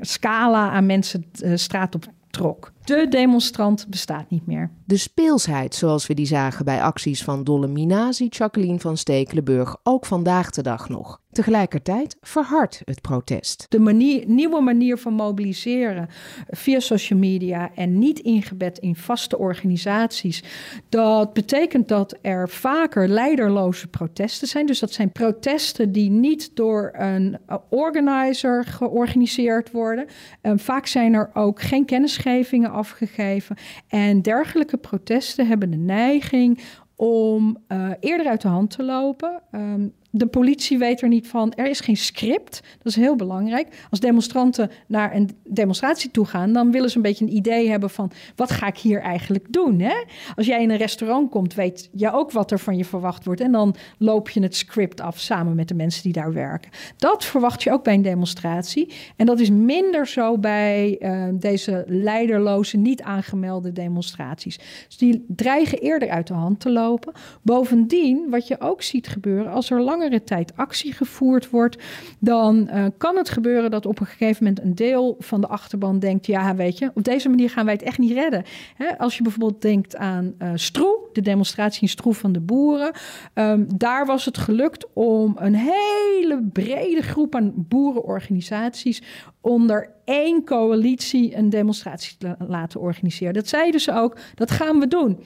scala 0.00 0.70
aan 0.70 0.86
mensen 0.86 1.24
de 1.32 1.56
straat 1.56 1.94
op 1.94 2.04
trok. 2.30 2.72
De 2.88 3.06
demonstrant 3.08 3.86
bestaat 3.88 4.30
niet 4.30 4.46
meer. 4.46 4.70
De 4.84 4.96
speelsheid, 4.96 5.74
zoals 5.74 6.06
we 6.06 6.14
die 6.14 6.26
zagen 6.26 6.64
bij 6.64 6.82
acties 6.82 7.24
van 7.24 7.44
Dolle 7.44 7.66
Minazi, 7.66 8.26
Jacqueline 8.28 8.78
van 8.78 8.96
Stekelenburg, 8.96 9.76
ook 9.82 10.06
vandaag 10.06 10.50
de 10.50 10.62
dag 10.62 10.88
nog. 10.88 11.20
Tegelijkertijd 11.32 12.16
verhardt 12.20 12.82
het 12.84 13.00
protest. 13.00 13.66
De 13.68 13.78
manier, 13.78 14.24
nieuwe 14.26 14.60
manier 14.60 14.98
van 14.98 15.12
mobiliseren 15.12 16.08
via 16.48 16.80
social 16.80 17.18
media 17.18 17.70
en 17.74 17.98
niet 17.98 18.18
ingebed 18.18 18.78
in 18.78 18.96
vaste 18.96 19.38
organisaties, 19.38 20.42
dat 20.88 21.32
betekent 21.32 21.88
dat 21.88 22.18
er 22.22 22.48
vaker 22.48 23.08
leiderloze 23.08 23.88
protesten 23.88 24.48
zijn. 24.48 24.66
Dus 24.66 24.78
dat 24.78 24.92
zijn 24.92 25.12
protesten 25.12 25.92
die 25.92 26.10
niet 26.10 26.56
door 26.56 26.90
een 26.92 27.38
organizer 27.68 28.64
georganiseerd 28.64 29.70
worden. 29.70 30.06
En 30.40 30.58
vaak 30.58 30.86
zijn 30.86 31.14
er 31.14 31.30
ook 31.32 31.62
geen 31.62 31.84
kennisgevingen 31.84 32.70
afgegeven. 32.78 33.56
En 33.88 34.22
dergelijke 34.22 34.76
protesten 34.76 35.46
hebben 35.46 35.70
de 35.70 35.76
neiging 35.76 36.60
om 36.96 37.64
uh, 37.68 37.90
eerder 38.00 38.26
uit 38.26 38.42
de 38.42 38.48
hand 38.48 38.70
te 38.70 38.82
lopen. 38.82 39.42
Um, 39.52 39.92
de 40.10 40.26
politie 40.26 40.78
weet 40.78 41.00
er 41.00 41.08
niet 41.08 41.26
van. 41.26 41.52
Er 41.52 41.66
is 41.66 41.80
geen 41.80 41.96
script. 41.96 42.62
Dat 42.78 42.86
is 42.86 42.96
heel 42.96 43.16
belangrijk. 43.16 43.86
Als 43.90 44.00
demonstranten 44.00 44.70
naar 44.86 45.14
een 45.14 45.30
demonstratie 45.44 46.10
toe 46.10 46.26
gaan, 46.26 46.52
dan 46.52 46.70
willen 46.70 46.90
ze 46.90 46.96
een 46.96 47.02
beetje 47.02 47.24
een 47.24 47.36
idee 47.36 47.68
hebben 47.68 47.90
van 47.90 48.10
wat 48.36 48.50
ga 48.50 48.66
ik 48.66 48.78
hier 48.78 49.00
eigenlijk 49.00 49.52
doen. 49.52 49.80
Hè? 49.80 50.04
Als 50.36 50.46
jij 50.46 50.62
in 50.62 50.70
een 50.70 50.76
restaurant 50.76 51.30
komt, 51.30 51.54
weet 51.54 51.88
je 51.92 52.12
ook 52.12 52.30
wat 52.30 52.50
er 52.50 52.58
van 52.58 52.76
je 52.76 52.84
verwacht 52.84 53.24
wordt. 53.24 53.40
En 53.40 53.52
dan 53.52 53.74
loop 53.98 54.28
je 54.28 54.42
het 54.42 54.56
script 54.56 55.00
af 55.00 55.18
samen 55.18 55.54
met 55.54 55.68
de 55.68 55.74
mensen 55.74 56.02
die 56.02 56.12
daar 56.12 56.32
werken. 56.32 56.70
Dat 56.96 57.24
verwacht 57.24 57.62
je 57.62 57.72
ook 57.72 57.84
bij 57.84 57.94
een 57.94 58.02
demonstratie. 58.02 58.92
En 59.16 59.26
dat 59.26 59.40
is 59.40 59.50
minder 59.50 60.06
zo 60.06 60.38
bij 60.38 60.96
uh, 61.00 61.24
deze 61.32 61.84
leiderloze, 61.86 62.76
niet 62.76 63.02
aangemelde 63.02 63.72
demonstraties. 63.72 64.58
Dus 64.86 64.96
die 64.96 65.24
dreigen 65.28 65.78
eerder 65.78 66.08
uit 66.08 66.26
de 66.26 66.34
hand 66.34 66.60
te 66.60 66.70
lopen. 66.70 67.12
Bovendien, 67.42 68.30
wat 68.30 68.46
je 68.46 68.60
ook 68.60 68.82
ziet 68.82 69.08
gebeuren, 69.08 69.52
als 69.52 69.70
er 69.70 69.80
lang 69.80 69.97
langere 69.98 70.24
tijd 70.24 70.52
actie 70.56 70.92
gevoerd 70.92 71.50
wordt, 71.50 71.82
dan 72.18 72.68
uh, 72.72 72.84
kan 72.98 73.16
het 73.16 73.28
gebeuren 73.28 73.70
dat 73.70 73.86
op 73.86 74.00
een 74.00 74.06
gegeven 74.06 74.44
moment 74.44 74.64
een 74.64 74.74
deel 74.74 75.16
van 75.18 75.40
de 75.40 75.46
achterban 75.46 75.98
denkt: 75.98 76.26
ja, 76.26 76.54
weet 76.54 76.78
je, 76.78 76.90
op 76.94 77.04
deze 77.04 77.28
manier 77.28 77.50
gaan 77.50 77.64
wij 77.64 77.74
het 77.74 77.82
echt 77.82 77.98
niet 77.98 78.12
redden. 78.12 78.44
Hè, 78.74 78.98
als 78.98 79.16
je 79.16 79.22
bijvoorbeeld 79.22 79.62
denkt 79.62 79.96
aan 79.96 80.34
uh, 80.38 80.50
Stroe, 80.54 80.98
de 81.12 81.20
demonstratie 81.20 81.82
in 81.82 81.88
Stroe 81.88 82.14
van 82.14 82.32
de 82.32 82.40
boeren, 82.40 82.92
um, 83.34 83.66
daar 83.76 84.06
was 84.06 84.24
het 84.24 84.38
gelukt 84.38 84.86
om 84.92 85.36
een 85.38 85.54
hele 85.54 86.48
brede 86.52 87.02
groep 87.02 87.34
aan 87.34 87.52
boerenorganisaties 87.56 89.02
onder 89.40 89.90
één 90.04 90.44
coalitie 90.44 91.36
een 91.36 91.50
demonstratie 91.50 92.16
te 92.18 92.34
laten 92.38 92.80
organiseren. 92.80 93.34
Dat 93.34 93.48
zeiden 93.48 93.80
ze 93.80 93.92
ook, 93.92 94.18
dat 94.34 94.50
gaan 94.50 94.78
we 94.78 94.88
doen. 94.88 95.18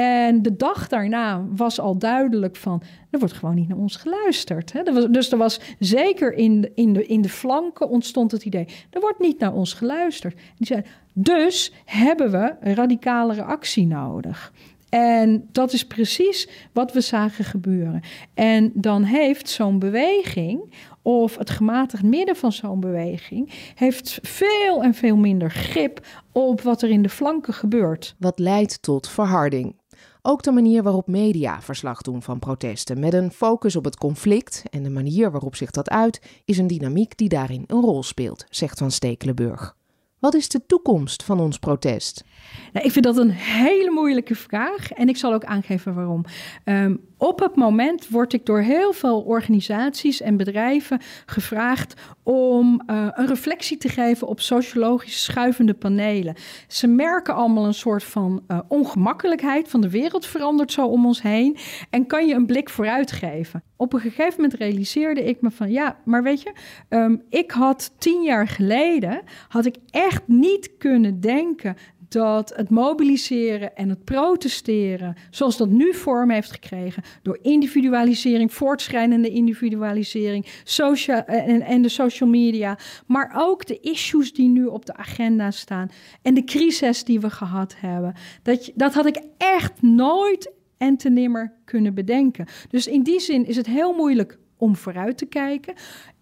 En 0.00 0.42
de 0.42 0.56
dag 0.56 0.88
daarna 0.88 1.44
was 1.48 1.80
al 1.80 1.98
duidelijk 1.98 2.56
van, 2.56 2.82
er 3.10 3.18
wordt 3.18 3.34
gewoon 3.34 3.54
niet 3.54 3.68
naar 3.68 3.78
ons 3.78 3.96
geluisterd. 3.96 4.72
Hè? 4.72 5.10
Dus 5.10 5.32
er 5.32 5.38
was 5.38 5.60
zeker 5.78 6.32
in 6.32 6.60
de, 6.60 6.72
in, 6.74 6.92
de, 6.92 7.06
in 7.06 7.20
de 7.20 7.28
flanken 7.28 7.88
ontstond 7.88 8.32
het 8.32 8.44
idee, 8.44 8.68
er 8.90 9.00
wordt 9.00 9.18
niet 9.18 9.38
naar 9.38 9.52
ons 9.52 9.72
geluisterd. 9.72 10.34
Die 10.56 10.66
zeiden, 10.66 10.90
dus 11.12 11.72
hebben 11.84 12.30
we 12.30 12.54
radicalere 12.60 13.42
actie 13.42 13.86
nodig. 13.86 14.52
En 14.88 15.48
dat 15.52 15.72
is 15.72 15.86
precies 15.86 16.48
wat 16.72 16.92
we 16.92 17.00
zagen 17.00 17.44
gebeuren. 17.44 18.00
En 18.34 18.70
dan 18.74 19.02
heeft 19.02 19.48
zo'n 19.48 19.78
beweging, 19.78 20.74
of 21.02 21.36
het 21.36 21.50
gematigd 21.50 22.02
midden 22.02 22.36
van 22.36 22.52
zo'n 22.52 22.80
beweging, 22.80 23.72
heeft 23.74 24.18
veel 24.22 24.82
en 24.82 24.94
veel 24.94 25.16
minder 25.16 25.50
grip 25.50 26.06
op 26.32 26.60
wat 26.60 26.82
er 26.82 26.90
in 26.90 27.02
de 27.02 27.08
flanken 27.08 27.54
gebeurt. 27.54 28.14
Wat 28.18 28.38
leidt 28.38 28.82
tot 28.82 29.08
verharding. 29.08 29.78
Ook 30.22 30.42
de 30.42 30.50
manier 30.50 30.82
waarop 30.82 31.06
media 31.06 31.62
verslag 31.62 32.02
doen 32.02 32.22
van 32.22 32.38
protesten, 32.38 33.00
met 33.00 33.12
een 33.12 33.30
focus 33.30 33.76
op 33.76 33.84
het 33.84 33.96
conflict 33.96 34.62
en 34.70 34.82
de 34.82 34.90
manier 34.90 35.30
waarop 35.30 35.56
zich 35.56 35.70
dat 35.70 35.90
uit, 35.90 36.20
is 36.44 36.58
een 36.58 36.66
dynamiek 36.66 37.16
die 37.16 37.28
daarin 37.28 37.64
een 37.66 37.80
rol 37.80 38.02
speelt, 38.02 38.46
zegt 38.50 38.78
Van 38.78 38.90
Stekelenburg. 38.90 39.78
Wat 40.20 40.34
is 40.34 40.48
de 40.48 40.66
toekomst 40.66 41.22
van 41.22 41.40
ons 41.40 41.58
protest? 41.58 42.24
Nou, 42.72 42.86
ik 42.86 42.92
vind 42.92 43.04
dat 43.04 43.16
een 43.16 43.30
hele 43.30 43.90
moeilijke 43.90 44.34
vraag 44.34 44.92
en 44.92 45.08
ik 45.08 45.16
zal 45.16 45.32
ook 45.32 45.44
aangeven 45.44 45.94
waarom. 45.94 46.24
Um, 46.64 47.00
op 47.16 47.40
het 47.40 47.56
moment 47.56 48.08
word 48.08 48.32
ik 48.32 48.46
door 48.46 48.60
heel 48.60 48.92
veel 48.92 49.20
organisaties 49.20 50.20
en 50.20 50.36
bedrijven 50.36 51.00
gevraagd 51.26 51.94
om 52.22 52.82
uh, 52.86 53.06
een 53.10 53.26
reflectie 53.26 53.76
te 53.76 53.88
geven 53.88 54.26
op 54.26 54.40
sociologisch 54.40 55.22
schuivende 55.22 55.74
panelen. 55.74 56.34
Ze 56.68 56.86
merken 56.86 57.34
allemaal 57.34 57.66
een 57.66 57.74
soort 57.74 58.04
van 58.04 58.42
uh, 58.48 58.58
ongemakkelijkheid 58.68 59.68
van 59.68 59.80
de 59.80 59.90
wereld 59.90 60.26
verandert 60.26 60.72
zo 60.72 60.86
om 60.86 61.06
ons 61.06 61.22
heen 61.22 61.56
en 61.90 62.06
kan 62.06 62.26
je 62.26 62.34
een 62.34 62.46
blik 62.46 62.70
vooruit 62.70 63.12
geven. 63.12 63.62
Op 63.80 63.92
een 63.92 64.00
gegeven 64.00 64.34
moment 64.36 64.54
realiseerde 64.54 65.24
ik 65.24 65.40
me 65.40 65.50
van 65.50 65.70
ja, 65.70 65.96
maar 66.04 66.22
weet 66.22 66.42
je, 66.42 66.52
um, 66.88 67.22
ik 67.28 67.50
had 67.50 67.94
tien 67.98 68.22
jaar 68.22 68.48
geleden 68.48 69.22
had 69.48 69.64
ik 69.64 69.76
echt 69.90 70.22
niet 70.26 70.76
kunnen 70.78 71.20
denken 71.20 71.76
dat 72.08 72.52
het 72.56 72.70
mobiliseren 72.70 73.76
en 73.76 73.88
het 73.88 74.04
protesteren, 74.04 75.16
zoals 75.30 75.56
dat 75.56 75.68
nu 75.68 75.94
vorm 75.94 76.30
heeft 76.30 76.50
gekregen, 76.50 77.02
door 77.22 77.38
individualisering, 77.42 78.52
voortschrijdende 78.52 79.30
individualisering, 79.30 80.46
social, 80.64 81.24
en, 81.24 81.62
en 81.62 81.82
de 81.82 81.88
social 81.88 82.28
media, 82.28 82.78
maar 83.06 83.32
ook 83.36 83.66
de 83.66 83.80
issues 83.80 84.32
die 84.32 84.48
nu 84.48 84.64
op 84.64 84.86
de 84.86 84.96
agenda 84.96 85.50
staan 85.50 85.90
en 86.22 86.34
de 86.34 86.44
crisis 86.44 87.04
die 87.04 87.20
we 87.20 87.30
gehad 87.30 87.74
hebben, 87.76 88.14
dat, 88.42 88.70
dat 88.74 88.94
had 88.94 89.06
ik 89.06 89.22
echt 89.38 89.82
nooit 89.82 90.58
en 90.80 90.96
te 90.96 91.10
nimmer 91.10 91.52
kunnen 91.64 91.94
bedenken. 91.94 92.46
Dus 92.68 92.86
in 92.86 93.02
die 93.02 93.20
zin 93.20 93.46
is 93.46 93.56
het 93.56 93.66
heel 93.66 93.92
moeilijk 93.94 94.38
om 94.56 94.76
vooruit 94.76 95.18
te 95.18 95.26
kijken. 95.26 95.74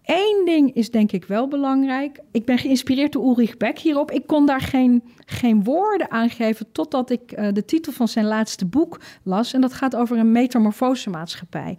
Eén 0.03 0.41
ding 0.45 0.73
is 0.75 0.91
denk 0.91 1.11
ik 1.11 1.25
wel 1.25 1.47
belangrijk. 1.47 2.19
Ik 2.31 2.45
ben 2.45 2.57
geïnspireerd 2.57 3.11
door 3.11 3.27
Ulrich 3.27 3.57
Beck 3.57 3.79
hierop. 3.79 4.11
Ik 4.11 4.27
kon 4.27 4.45
daar 4.45 4.61
geen, 4.61 5.03
geen 5.25 5.63
woorden 5.63 6.11
aan 6.11 6.29
geven 6.29 6.71
totdat 6.71 7.09
ik 7.09 7.37
uh, 7.39 7.47
de 7.53 7.65
titel 7.65 7.91
van 7.91 8.07
zijn 8.07 8.25
laatste 8.25 8.65
boek 8.65 8.99
las. 9.23 9.53
En 9.53 9.61
dat 9.61 9.73
gaat 9.73 9.95
over 9.95 10.17
een 10.17 10.31
metamorfose 10.31 11.09
maatschappij 11.09 11.77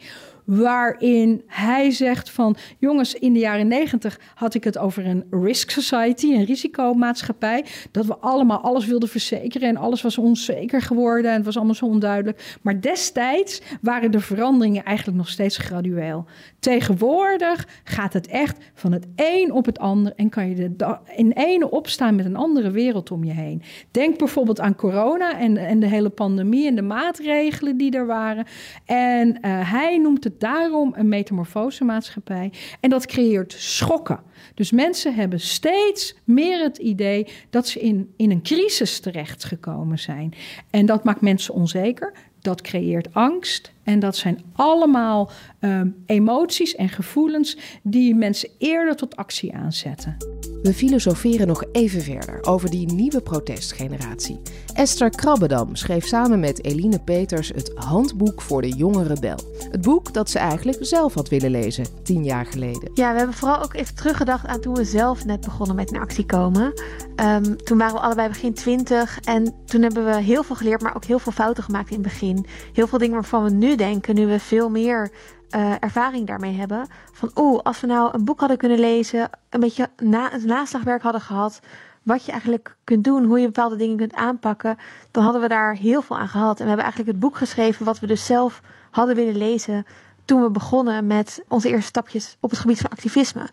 waarin 0.50 1.42
hij 1.46 1.90
zegt 1.90 2.30
van 2.30 2.56
jongens, 2.78 3.14
in 3.14 3.32
de 3.32 3.38
jaren 3.38 3.68
negentig 3.68 4.20
had 4.34 4.54
ik 4.54 4.64
het 4.64 4.78
over 4.78 5.06
een 5.06 5.24
risk 5.30 5.70
society, 5.70 6.26
een 6.26 6.44
risicomaatschappij, 6.44 7.64
dat 7.90 8.06
we 8.06 8.16
allemaal 8.16 8.60
alles 8.60 8.86
wilden 8.86 9.08
verzekeren 9.08 9.68
en 9.68 9.76
alles 9.76 10.02
was 10.02 10.18
onzeker 10.18 10.82
geworden 10.82 11.30
en 11.30 11.36
het 11.36 11.44
was 11.44 11.56
allemaal 11.56 11.74
zo 11.74 11.84
onduidelijk. 11.84 12.58
Maar 12.62 12.80
destijds 12.80 13.60
waren 13.80 14.10
de 14.10 14.20
veranderingen 14.20 14.84
eigenlijk 14.84 15.16
nog 15.18 15.28
steeds 15.28 15.56
gradueel. 15.56 16.24
Tegenwoordig 16.58 17.68
gaat 17.84 18.12
het 18.12 18.26
echt 18.26 18.58
van 18.74 18.92
het 18.92 19.06
een 19.16 19.52
op 19.52 19.66
het 19.66 19.78
ander 19.78 20.12
en 20.16 20.28
kan 20.28 20.48
je 20.48 20.74
in 21.16 21.32
ene 21.32 21.70
opstaan 21.70 22.14
met 22.14 22.24
een 22.24 22.36
andere 22.36 22.70
wereld 22.70 23.10
om 23.10 23.24
je 23.24 23.32
heen. 23.32 23.62
Denk 23.90 24.18
bijvoorbeeld 24.18 24.60
aan 24.60 24.74
corona 24.74 25.38
en, 25.38 25.56
en 25.56 25.80
de 25.80 25.88
hele 25.88 26.08
pandemie 26.08 26.66
en 26.66 26.74
de 26.74 26.82
maatregelen 26.82 27.76
die 27.76 27.92
er 27.92 28.06
waren. 28.06 28.44
En 28.84 29.28
uh, 29.28 29.72
hij 29.72 29.98
noemt 29.98 30.24
het 30.24 30.39
daarom 30.40 30.92
een 30.96 31.08
metamorfosemaatschappij. 31.08 32.52
En 32.80 32.90
dat 32.90 33.06
creëert 33.06 33.54
schokken. 33.58 34.20
Dus 34.54 34.70
mensen 34.70 35.14
hebben 35.14 35.40
steeds 35.40 36.14
meer 36.24 36.62
het 36.62 36.78
idee 36.78 37.26
dat 37.50 37.68
ze 37.68 37.80
in, 37.80 38.12
in 38.16 38.30
een 38.30 38.42
crisis 38.42 39.00
terechtgekomen 39.00 39.98
zijn. 39.98 40.34
En 40.70 40.86
dat 40.86 41.04
maakt 41.04 41.20
mensen 41.20 41.54
onzeker. 41.54 42.12
Dat 42.40 42.60
creëert 42.60 43.14
angst. 43.14 43.72
En 43.82 43.98
dat 43.98 44.16
zijn 44.16 44.42
allemaal 44.52 45.30
um, 45.60 46.02
emoties 46.06 46.74
en 46.74 46.88
gevoelens 46.88 47.56
die 47.82 48.14
mensen 48.14 48.50
eerder 48.58 48.96
tot 48.96 49.16
actie 49.16 49.54
aanzetten. 49.54 50.16
We 50.62 50.74
filosoferen 50.74 51.46
nog 51.46 51.64
even 51.72 52.02
verder 52.02 52.38
over 52.42 52.70
die 52.70 52.92
nieuwe 52.92 53.20
protestgeneratie. 53.20 54.40
Esther 54.74 55.10
Krabbedam 55.10 55.76
schreef 55.76 56.06
samen 56.06 56.40
met 56.40 56.64
Eline 56.64 56.98
Peters 56.98 57.48
het 57.48 57.72
Handboek 57.74 58.40
voor 58.40 58.62
de 58.62 58.68
Jonge 58.68 59.02
Rebel. 59.02 59.38
Het 59.70 59.80
boek 59.80 60.12
dat 60.12 60.30
ze 60.30 60.38
eigenlijk 60.38 60.78
zelf 60.80 61.14
had 61.14 61.28
willen 61.28 61.50
lezen, 61.50 61.86
tien 62.02 62.24
jaar 62.24 62.46
geleden. 62.46 62.90
Ja, 62.94 63.12
we 63.12 63.18
hebben 63.18 63.36
vooral 63.36 63.62
ook 63.62 63.74
even 63.74 63.94
teruggedacht 63.94 64.46
aan 64.46 64.60
toen 64.60 64.74
we 64.74 64.84
zelf 64.84 65.24
net 65.24 65.40
begonnen 65.40 65.76
met 65.76 65.92
in 65.92 66.00
actie 66.00 66.26
komen. 66.26 66.72
Um, 67.16 67.56
toen 67.56 67.78
waren 67.78 67.94
we 67.94 68.00
allebei 68.00 68.28
begin 68.28 68.54
twintig 68.54 69.20
en 69.20 69.54
toen 69.64 69.82
hebben 69.82 70.04
we 70.04 70.20
heel 70.20 70.42
veel 70.42 70.56
geleerd, 70.56 70.82
maar 70.82 70.96
ook 70.96 71.04
heel 71.04 71.18
veel 71.18 71.32
fouten 71.32 71.64
gemaakt 71.64 71.88
in 71.88 71.94
het 71.94 72.02
begin. 72.02 72.46
Heel 72.72 72.86
veel 72.86 72.98
dingen 72.98 73.14
waarvan 73.14 73.44
we 73.44 73.50
nu 73.50 73.76
denken, 73.76 74.14
nu 74.14 74.26
we 74.26 74.40
veel 74.40 74.70
meer 74.70 75.10
uh, 75.56 75.74
ervaring 75.80 76.26
daarmee 76.26 76.54
hebben. 76.54 76.88
Van 77.12 77.30
oeh, 77.34 77.60
als 77.62 77.80
we 77.80 77.86
nou 77.86 78.14
een 78.14 78.24
boek 78.24 78.40
hadden 78.40 78.58
kunnen 78.58 78.78
lezen, 78.78 79.30
een 79.50 79.60
beetje 79.60 79.90
na, 79.96 80.30
naslagwerk 80.44 81.02
hadden 81.02 81.20
gehad, 81.20 81.60
wat 82.02 82.24
je 82.24 82.30
eigenlijk 82.30 82.76
kunt 82.84 83.04
doen, 83.04 83.24
hoe 83.24 83.40
je 83.40 83.46
bepaalde 83.46 83.76
dingen 83.76 83.96
kunt 83.96 84.14
aanpakken, 84.14 84.76
dan 85.10 85.22
hadden 85.22 85.42
we 85.42 85.48
daar 85.48 85.74
heel 85.74 86.02
veel 86.02 86.18
aan 86.18 86.28
gehad. 86.28 86.58
En 86.58 86.62
we 86.62 86.68
hebben 86.68 86.84
eigenlijk 86.84 87.12
het 87.12 87.20
boek 87.20 87.36
geschreven 87.36 87.84
wat 87.84 88.00
we 88.00 88.06
dus 88.06 88.26
zelf 88.26 88.62
hadden 88.90 89.16
willen 89.16 89.36
lezen 89.36 89.86
toen 90.24 90.42
we 90.42 90.50
begonnen 90.50 91.06
met 91.06 91.42
onze 91.48 91.68
eerste 91.68 91.86
stapjes 91.86 92.36
op 92.40 92.50
het 92.50 92.58
gebied 92.58 92.80
van 92.80 92.90
activisme. 92.90 93.48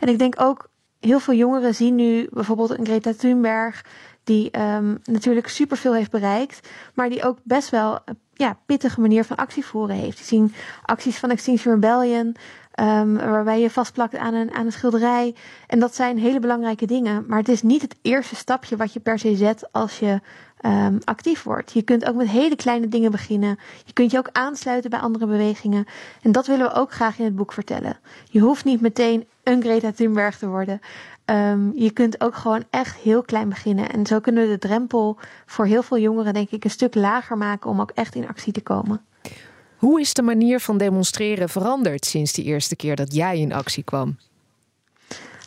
En 0.00 0.08
ik 0.08 0.18
denk 0.18 0.40
ook, 0.40 0.68
heel 1.00 1.20
veel 1.20 1.34
jongeren 1.34 1.74
zien 1.74 1.94
nu 1.94 2.28
bijvoorbeeld 2.30 2.70
een 2.70 2.84
Greta 2.84 3.12
Thunberg, 3.12 3.84
die 4.24 4.58
um, 4.58 4.98
natuurlijk 5.04 5.48
superveel 5.48 5.94
heeft 5.94 6.10
bereikt, 6.10 6.68
maar 6.94 7.08
die 7.08 7.24
ook 7.24 7.38
best 7.42 7.70
wel 7.70 7.98
ja, 8.32 8.58
pittige 8.66 9.00
manier 9.00 9.24
van 9.24 9.36
actie 9.36 9.64
voeren 9.64 9.96
heeft. 9.96 10.18
Je 10.18 10.24
zien 10.24 10.54
acties 10.82 11.18
van 11.18 11.30
Extinction 11.30 11.74
Rebellion, 11.74 12.36
um, 12.80 13.16
waarbij 13.16 13.60
je 13.60 13.70
vastplakt 13.70 14.16
aan 14.16 14.34
een, 14.34 14.54
aan 14.54 14.66
een 14.66 14.72
schilderij. 14.72 15.34
En 15.66 15.78
dat 15.78 15.94
zijn 15.94 16.18
hele 16.18 16.40
belangrijke 16.40 16.86
dingen. 16.86 17.24
Maar 17.28 17.38
het 17.38 17.48
is 17.48 17.62
niet 17.62 17.82
het 17.82 17.96
eerste 18.02 18.36
stapje 18.36 18.76
wat 18.76 18.92
je 18.92 19.00
per 19.00 19.18
se 19.18 19.36
zet 19.36 19.72
als 19.72 19.98
je 19.98 20.20
um, 20.66 20.98
actief 21.04 21.42
wordt. 21.42 21.72
Je 21.72 21.82
kunt 21.82 22.04
ook 22.04 22.14
met 22.14 22.28
hele 22.28 22.56
kleine 22.56 22.88
dingen 22.88 23.10
beginnen. 23.10 23.58
Je 23.84 23.92
kunt 23.92 24.10
je 24.10 24.18
ook 24.18 24.28
aansluiten 24.32 24.90
bij 24.90 24.98
andere 24.98 25.26
bewegingen. 25.26 25.86
En 26.22 26.32
dat 26.32 26.46
willen 26.46 26.66
we 26.66 26.74
ook 26.74 26.92
graag 26.92 27.18
in 27.18 27.24
het 27.24 27.36
boek 27.36 27.52
vertellen. 27.52 27.98
Je 28.30 28.40
hoeft 28.40 28.64
niet 28.64 28.80
meteen 28.80 29.26
een 29.42 29.62
Greta 29.62 29.92
Thunberg 29.92 30.38
te 30.38 30.48
worden. 30.48 30.80
Um, 31.26 31.72
je 31.74 31.90
kunt 31.90 32.20
ook 32.20 32.34
gewoon 32.34 32.64
echt 32.70 32.96
heel 32.96 33.22
klein 33.22 33.48
beginnen. 33.48 33.90
En 33.90 34.06
zo 34.06 34.20
kunnen 34.20 34.42
we 34.42 34.48
de 34.48 34.58
drempel 34.58 35.18
voor 35.46 35.66
heel 35.66 35.82
veel 35.82 35.98
jongeren, 35.98 36.34
denk 36.34 36.50
ik, 36.50 36.64
een 36.64 36.70
stuk 36.70 36.94
lager 36.94 37.36
maken 37.36 37.70
om 37.70 37.80
ook 37.80 37.90
echt 37.90 38.14
in 38.14 38.28
actie 38.28 38.52
te 38.52 38.60
komen. 38.60 39.04
Hoe 39.76 40.00
is 40.00 40.14
de 40.14 40.22
manier 40.22 40.60
van 40.60 40.78
demonstreren 40.78 41.48
veranderd 41.48 42.04
sinds 42.04 42.32
die 42.32 42.44
eerste 42.44 42.76
keer 42.76 42.96
dat 42.96 43.14
jij 43.14 43.38
in 43.38 43.52
actie 43.52 43.82
kwam? 43.82 44.18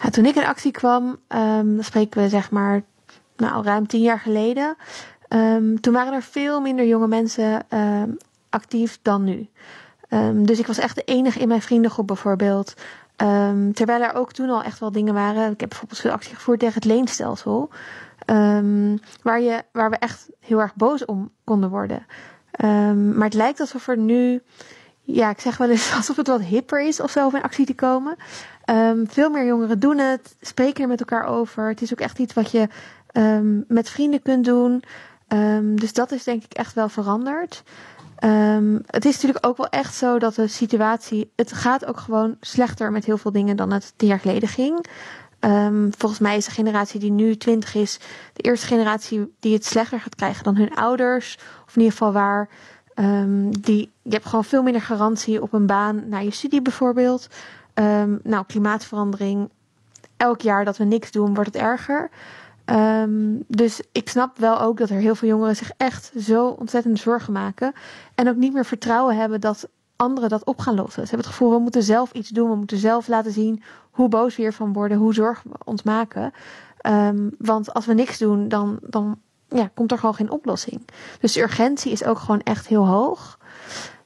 Ja, 0.02 0.10
toen 0.10 0.26
ik 0.26 0.36
in 0.36 0.46
actie 0.46 0.72
kwam, 0.72 1.04
um, 1.28 1.76
dan 1.76 1.84
spreken 1.84 2.22
we 2.22 2.30
zeg 2.30 2.52
maar 2.52 2.84
nou, 3.36 3.63
ruim 3.63 3.88
tien 3.88 4.02
jaar 4.02 4.20
geleden. 4.20 4.76
Um, 5.30 5.82
toen 5.82 5.94
waren 5.94 6.13
er 6.13 6.24
veel 6.24 6.62
minder 6.62 6.86
jonge 6.86 7.08
mensen 7.08 7.66
actief 8.50 9.00
dan 9.02 9.24
nu. 9.24 9.48
dus 10.46 10.60
ik 10.60 10.68
was 10.68 10.78
echt 10.78 10.96
de 10.96 11.04
enige 11.04 11.40
in 11.40 11.48
mijn 11.48 11.62
vriendengroep 11.62 12.08
bijvoorbeeld 12.08 12.74
Um, 13.23 13.73
terwijl 13.73 14.01
er 14.01 14.13
ook 14.13 14.32
toen 14.32 14.49
al 14.49 14.63
echt 14.63 14.80
wel 14.80 14.91
dingen 14.91 15.13
waren. 15.13 15.51
Ik 15.51 15.60
heb 15.60 15.69
bijvoorbeeld 15.69 15.99
veel 15.99 16.12
actie 16.12 16.36
gevoerd 16.36 16.60
tegen 16.60 16.75
het 16.75 16.86
leenstelsel. 16.86 17.69
Um, 18.25 18.99
waar, 19.21 19.41
je, 19.41 19.63
waar 19.71 19.89
we 19.89 19.97
echt 19.97 20.30
heel 20.39 20.60
erg 20.60 20.75
boos 20.75 21.06
om 21.06 21.32
konden 21.43 21.69
worden. 21.69 22.06
Um, 22.63 23.15
maar 23.15 23.25
het 23.25 23.34
lijkt 23.34 23.60
alsof 23.60 23.88
er 23.88 23.97
nu 23.97 24.41
ja, 25.01 25.30
ik 25.30 25.39
zeg 25.39 25.58
wel 25.58 25.69
eens 25.69 25.93
alsof 25.95 26.15
het 26.15 26.27
wat 26.27 26.41
hipper 26.41 26.82
is 26.82 26.99
of 26.99 27.12
zo 27.12 27.27
om 27.27 27.36
in 27.36 27.41
actie 27.41 27.65
te 27.65 27.75
komen. 27.75 28.15
Ehm, 28.65 29.06
veel 29.06 29.30
meer 29.30 29.45
jongeren 29.45 29.80
doen 29.80 29.97
het, 29.97 30.36
spreken 30.41 30.82
er 30.82 30.89
met 30.89 30.99
elkaar 30.99 31.25
over. 31.25 31.67
Het 31.67 31.82
is 31.82 31.91
ook 31.91 31.99
echt 31.99 32.19
iets 32.19 32.34
wat 32.34 32.51
je 32.51 32.67
met 33.67 33.89
vrienden 33.89 34.21
kunt 34.21 34.45
doen. 34.45 34.84
Dus 35.75 35.93
dat 35.93 36.12
is 36.12 36.23
denk 36.23 36.43
ik 36.43 36.53
echt 36.53 36.73
wel 36.73 36.89
veranderd. 36.89 37.63
Het 38.86 39.06
is 39.06 39.13
natuurlijk 39.13 39.45
ook 39.45 39.58
wel 39.58 39.69
echt 39.69 39.95
zo 39.95 40.19
dat 40.19 40.36
de 40.36 40.47
situatie. 40.47 41.32
Het 41.36 41.53
gaat 41.53 41.86
ook 41.86 41.97
gewoon 41.97 42.36
slechter 42.39 42.91
met 42.91 43.06
heel 43.06 43.17
veel 43.17 43.32
dingen 43.32 43.56
dan 43.56 43.71
het 43.71 43.93
tien 43.95 44.08
jaar 44.08 44.19
geleden 44.19 44.49
ging. 44.49 44.86
volgens 45.97 46.19
mij 46.19 46.38
is 46.38 46.45
de 46.45 46.51
generatie 46.51 46.99
die 46.99 47.12
nu 47.12 47.36
20 47.36 47.75
is, 47.75 47.99
de 48.34 48.41
eerste 48.41 48.67
generatie 48.67 49.34
die 49.39 49.53
het 49.53 49.65
slechter 49.65 49.99
gaat 49.99 50.15
krijgen 50.15 50.43
dan 50.43 50.56
hun 50.56 50.75
ouders. 50.75 51.38
Of 51.65 51.75
in 51.75 51.82
ieder 51.82 51.97
geval 51.97 52.12
waar 52.12 52.49
Um, 52.99 53.62
die, 53.62 53.91
je 54.01 54.12
hebt 54.12 54.25
gewoon 54.25 54.43
veel 54.43 54.63
minder 54.63 54.82
garantie 54.82 55.41
op 55.41 55.53
een 55.53 55.65
baan 55.65 56.10
naar 56.10 56.23
je 56.23 56.32
studie 56.32 56.62
bijvoorbeeld. 56.62 57.27
Nou, 58.23 58.45
klimaatverandering. 58.47 59.49
Elk 60.17 60.41
jaar 60.41 60.65
dat 60.65 60.77
we 60.77 60.84
niks 60.84 61.12
doen, 61.12 61.34
wordt 61.34 61.53
het 61.53 61.62
erger. 61.62 62.10
Um, 62.69 63.43
dus 63.47 63.82
ik 63.91 64.10
snap 64.10 64.38
wel 64.38 64.60
ook 64.60 64.77
dat 64.77 64.89
er 64.89 64.99
heel 64.99 65.15
veel 65.15 65.27
jongeren 65.27 65.56
zich 65.56 65.71
echt 65.77 66.12
zo 66.19 66.47
ontzettend 66.47 66.99
zorgen 66.99 67.34
maken. 67.34 67.73
En 68.15 68.30
ook 68.30 68.36
niet 68.36 68.53
meer 68.53 68.65
vertrouwen 68.65 69.15
hebben 69.15 69.41
dat 69.41 69.69
anderen 69.95 70.30
dat 70.30 70.43
op 70.43 70.60
gaan 70.60 70.75
lossen. 70.75 70.93
Ze 71.03 71.10
hebben 71.10 71.17
het 71.17 71.27
gevoel, 71.27 71.51
we 71.51 71.60
moeten 71.60 71.84
zelf 71.84 72.12
iets 72.12 72.30
doen. 72.30 72.49
We 72.49 72.56
moeten 72.56 72.77
zelf 72.77 73.08
laten 73.08 73.32
zien 73.32 73.63
hoe 73.91 74.10
boos 74.10 74.36
we 74.36 74.41
hiervan 74.41 74.73
worden, 74.73 74.97
hoe 74.97 75.13
zorgen 75.13 75.51
we 75.51 75.58
ons 75.63 75.84
maken. 75.84 76.34
Um, 76.88 77.36
want 77.38 77.73
als 77.73 77.86
we 77.86 77.93
niks 77.93 78.17
doen, 78.17 78.47
dan, 78.47 78.80
dan 78.82 79.19
ja, 79.49 79.69
komt 79.73 79.91
er 79.91 79.97
gewoon 79.97 80.15
geen 80.15 80.32
oplossing. 80.32 80.88
Dus 81.19 81.34
de 81.34 81.41
urgentie 81.41 81.91
is 81.91 82.03
ook 82.03 82.19
gewoon 82.19 82.41
echt 82.41 82.67
heel 82.67 82.88
hoog. 82.88 83.38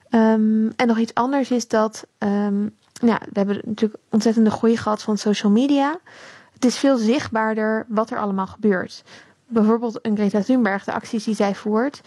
Um, 0.10 0.74
en 0.76 0.88
nog 0.88 0.98
iets 0.98 1.14
anders 1.14 1.52
is 1.52 1.68
dat, 1.68 2.08
we 2.18 3.22
hebben 3.34 3.62
natuurlijk 3.66 4.02
ontzettende 4.10 4.52
groei 4.52 4.78
gehad 4.78 5.02
van 5.02 5.18
social 5.18 5.52
media. 5.52 6.00
Het 6.62 6.70
is 6.70 6.78
veel 6.78 6.98
zichtbaarder 6.98 7.86
wat 7.88 8.10
er 8.10 8.18
allemaal 8.18 8.48
gebeurt. 8.48 9.04
Bijvoorbeeld 9.48 10.00
een 10.02 10.16
Greta 10.16 10.42
Thunberg, 10.42 10.84
de 10.84 10.94
acties 10.94 11.24
die 11.24 11.36
zij 11.36 11.56
voert, 11.56 12.02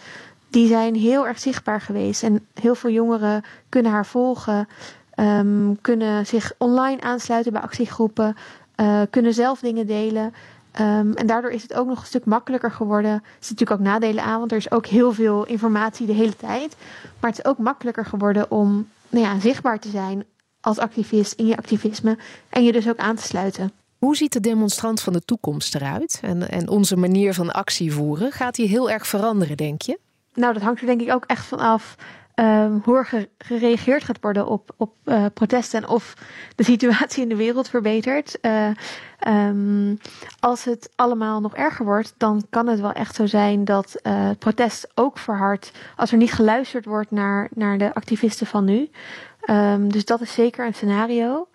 die 0.49 0.67
zijn 0.67 0.95
heel 0.95 1.27
erg 1.27 1.39
zichtbaar 1.39 1.81
geweest. 1.81 2.23
En 2.23 2.47
heel 2.53 2.75
veel 2.75 2.89
jongeren 2.89 3.43
kunnen 3.69 3.91
haar 3.91 4.05
volgen, 4.05 4.67
um, 5.15 5.81
kunnen 5.81 6.25
zich 6.25 6.53
online 6.57 7.01
aansluiten 7.01 7.51
bij 7.51 7.61
actiegroepen, 7.61 8.35
uh, 8.75 9.01
kunnen 9.09 9.33
zelf 9.33 9.59
dingen 9.59 9.87
delen. 9.87 10.33
Um, 10.79 11.13
en 11.13 11.27
daardoor 11.27 11.51
is 11.51 11.61
het 11.61 11.73
ook 11.73 11.87
nog 11.87 11.99
een 11.99 12.05
stuk 12.05 12.25
makkelijker 12.25 12.71
geworden. 12.71 13.11
Er 13.11 13.21
zitten 13.39 13.49
natuurlijk 13.49 13.79
ook 13.79 14.01
nadelen 14.01 14.23
aan, 14.23 14.39
want 14.39 14.51
er 14.51 14.57
is 14.57 14.71
ook 14.71 14.85
heel 14.85 15.13
veel 15.13 15.45
informatie 15.45 16.05
de 16.05 16.13
hele 16.13 16.35
tijd. 16.35 16.75
Maar 17.19 17.29
het 17.29 17.39
is 17.39 17.45
ook 17.45 17.57
makkelijker 17.57 18.05
geworden 18.05 18.51
om 18.51 18.87
nou 19.09 19.25
ja, 19.25 19.39
zichtbaar 19.39 19.79
te 19.79 19.89
zijn 19.89 20.25
als 20.61 20.77
activist 20.77 21.33
in 21.33 21.45
je 21.45 21.57
activisme 21.57 22.17
en 22.49 22.63
je 22.63 22.71
dus 22.71 22.89
ook 22.89 22.97
aan 22.97 23.15
te 23.15 23.23
sluiten. 23.23 23.71
Hoe 24.05 24.15
ziet 24.15 24.33
de 24.33 24.39
demonstrant 24.39 25.01
van 25.01 25.13
de 25.13 25.25
toekomst 25.25 25.75
eruit? 25.75 26.19
En, 26.21 26.49
en 26.49 26.69
onze 26.69 26.97
manier 26.97 27.33
van 27.33 27.51
actie 27.51 27.93
voeren, 27.93 28.31
gaat 28.31 28.55
die 28.55 28.67
heel 28.67 28.89
erg 28.89 29.07
veranderen, 29.07 29.57
denk 29.57 29.81
je? 29.81 29.99
Nou, 30.33 30.53
dat 30.53 30.61
hangt 30.61 30.81
er 30.81 30.87
denk 30.87 31.01
ik 31.01 31.11
ook 31.11 31.25
echt 31.25 31.45
van 31.45 31.59
af 31.59 31.95
um, 32.35 32.81
hoe 32.83 32.97
er 32.97 33.27
gereageerd 33.37 34.03
gaat 34.03 34.17
worden 34.21 34.47
op, 34.47 34.73
op 34.77 34.93
uh, 35.05 35.25
protesten 35.33 35.81
en 35.81 35.89
of 35.89 36.13
de 36.55 36.63
situatie 36.63 37.23
in 37.23 37.29
de 37.29 37.35
wereld 37.35 37.69
verbetert. 37.69 38.37
Uh, 38.41 38.69
um, 39.27 39.99
als 40.39 40.63
het 40.63 40.89
allemaal 40.95 41.41
nog 41.41 41.55
erger 41.55 41.85
wordt, 41.85 42.13
dan 42.17 42.45
kan 42.49 42.67
het 42.67 42.79
wel 42.79 42.91
echt 42.91 43.15
zo 43.15 43.25
zijn 43.25 43.65
dat 43.65 43.99
het 44.01 44.39
protest 44.39 44.87
ook 44.95 45.17
verhardt 45.17 45.71
als 45.95 46.11
er 46.11 46.17
niet 46.17 46.33
geluisterd 46.33 46.85
wordt 46.85 47.11
naar, 47.11 47.49
naar 47.53 47.77
de 47.77 47.93
activisten 47.93 48.47
van 48.47 48.65
nu. 48.65 48.89
Um, 49.49 49.91
dus 49.91 50.05
dat 50.05 50.21
is 50.21 50.33
zeker 50.33 50.65
een 50.65 50.73
scenario. 50.73 51.47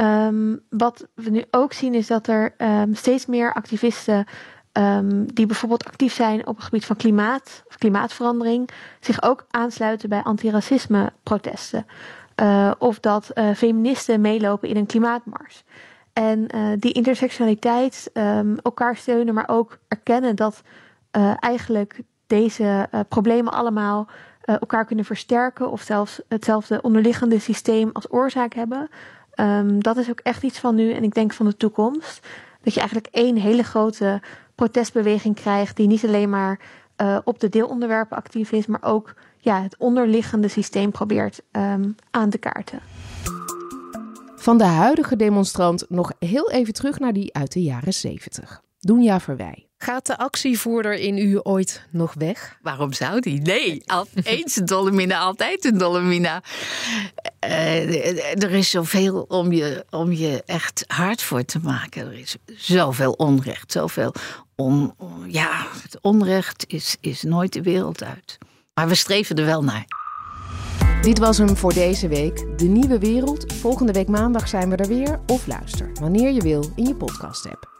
Um, 0.00 0.60
wat 0.70 1.06
we 1.14 1.30
nu 1.30 1.44
ook 1.50 1.72
zien 1.72 1.94
is 1.94 2.06
dat 2.06 2.26
er 2.26 2.54
um, 2.58 2.94
steeds 2.94 3.26
meer 3.26 3.54
activisten 3.54 4.26
um, 4.72 5.34
die 5.34 5.46
bijvoorbeeld 5.46 5.84
actief 5.84 6.12
zijn 6.12 6.46
op 6.46 6.56
het 6.56 6.64
gebied 6.64 6.84
van 6.84 6.96
klimaat 6.96 7.62
of 7.68 7.76
klimaatverandering, 7.78 8.70
zich 9.00 9.22
ook 9.22 9.46
aansluiten 9.50 10.08
bij 10.08 10.22
antiracisme 10.22 11.12
protesten. 11.22 11.86
Uh, 12.42 12.70
of 12.78 13.00
dat 13.00 13.30
uh, 13.34 13.50
feministen 13.54 14.20
meelopen 14.20 14.68
in 14.68 14.76
een 14.76 14.86
klimaatmars. 14.86 15.64
En 16.12 16.46
uh, 16.54 16.66
die 16.78 16.92
intersectionaliteit, 16.92 18.10
elkaar 18.62 18.96
steunen, 18.96 19.34
maar 19.34 19.48
ook 19.48 19.78
erkennen 19.88 20.36
dat 20.36 20.62
eigenlijk 21.38 22.00
deze 22.26 22.88
problemen 23.08 23.52
allemaal 23.52 24.08
elkaar 24.44 24.84
kunnen 24.84 25.04
versterken 25.04 25.70
of 25.70 25.80
zelfs 25.80 26.20
hetzelfde 26.28 26.82
onderliggende 26.82 27.38
systeem 27.38 27.90
als 27.92 28.12
oorzaak 28.12 28.54
hebben. 28.54 28.88
Um, 29.40 29.82
dat 29.82 29.96
is 29.96 30.10
ook 30.10 30.20
echt 30.20 30.42
iets 30.42 30.58
van 30.58 30.74
nu 30.74 30.92
en 30.92 31.02
ik 31.02 31.14
denk 31.14 31.32
van 31.32 31.46
de 31.46 31.56
toekomst. 31.56 32.26
Dat 32.62 32.74
je 32.74 32.80
eigenlijk 32.80 33.14
één 33.14 33.36
hele 33.36 33.62
grote 33.62 34.20
protestbeweging 34.54 35.34
krijgt 35.34 35.76
die 35.76 35.86
niet 35.86 36.04
alleen 36.04 36.30
maar 36.30 36.60
uh, 36.96 37.18
op 37.24 37.40
de 37.40 37.48
deelonderwerpen 37.48 38.16
actief 38.16 38.52
is, 38.52 38.66
maar 38.66 38.82
ook 38.82 39.14
ja, 39.38 39.62
het 39.62 39.76
onderliggende 39.78 40.48
systeem 40.48 40.90
probeert 40.90 41.42
um, 41.52 41.94
aan 42.10 42.30
te 42.30 42.38
kaarten. 42.38 42.80
Van 44.36 44.58
de 44.58 44.64
huidige 44.64 45.16
demonstrant 45.16 45.84
nog 45.88 46.12
heel 46.18 46.50
even 46.50 46.72
terug 46.72 46.98
naar 46.98 47.12
die 47.12 47.34
uit 47.34 47.52
de 47.52 47.62
jaren 47.62 47.92
70. 47.92 48.62
Doenja 48.80 49.20
Verwij. 49.20 49.68
Gaat 49.76 50.06
de 50.06 50.18
actievoerder 50.18 50.94
in 50.94 51.18
u 51.18 51.38
ooit 51.42 51.86
nog 51.90 52.14
weg? 52.14 52.58
Waarom 52.62 52.92
zou 52.92 53.20
die? 53.20 53.40
Nee, 53.40 53.82
eens 54.22 54.56
een 54.56 54.64
dollemina, 54.64 55.18
altijd 55.18 55.64
een 55.64 55.78
dollemina. 55.78 56.42
Uh, 57.44 58.42
er 58.42 58.50
is 58.50 58.70
zoveel 58.70 59.24
om 59.28 59.52
je, 59.52 59.84
om 59.90 60.12
je 60.12 60.42
echt 60.46 60.84
hard 60.86 61.22
voor 61.22 61.44
te 61.44 61.58
maken. 61.62 62.06
Er 62.06 62.18
is 62.18 62.36
zoveel 62.46 63.12
onrecht, 63.12 63.72
zoveel 63.72 64.14
on, 64.56 64.94
ja, 65.26 65.66
het 65.82 65.98
onrecht 66.00 66.64
is, 66.68 66.96
is 67.00 67.22
nooit 67.22 67.52
de 67.52 67.62
wereld 67.62 68.02
uit. 68.02 68.38
Maar 68.74 68.88
we 68.88 68.94
streven 68.94 69.36
er 69.36 69.44
wel 69.44 69.64
naar. 69.64 69.84
Dit 71.02 71.18
was 71.18 71.38
hem 71.38 71.56
voor 71.56 71.74
deze 71.74 72.08
week. 72.08 72.58
De 72.58 72.66
Nieuwe 72.66 72.98
Wereld. 72.98 73.52
Volgende 73.52 73.92
week 73.92 74.08
maandag 74.08 74.48
zijn 74.48 74.70
we 74.70 74.76
er 74.76 74.88
weer. 74.88 75.20
Of 75.26 75.46
luister, 75.46 75.90
wanneer 76.00 76.30
je 76.30 76.40
wil, 76.40 76.72
in 76.76 76.86
je 76.86 76.94
podcast-app. 76.94 77.79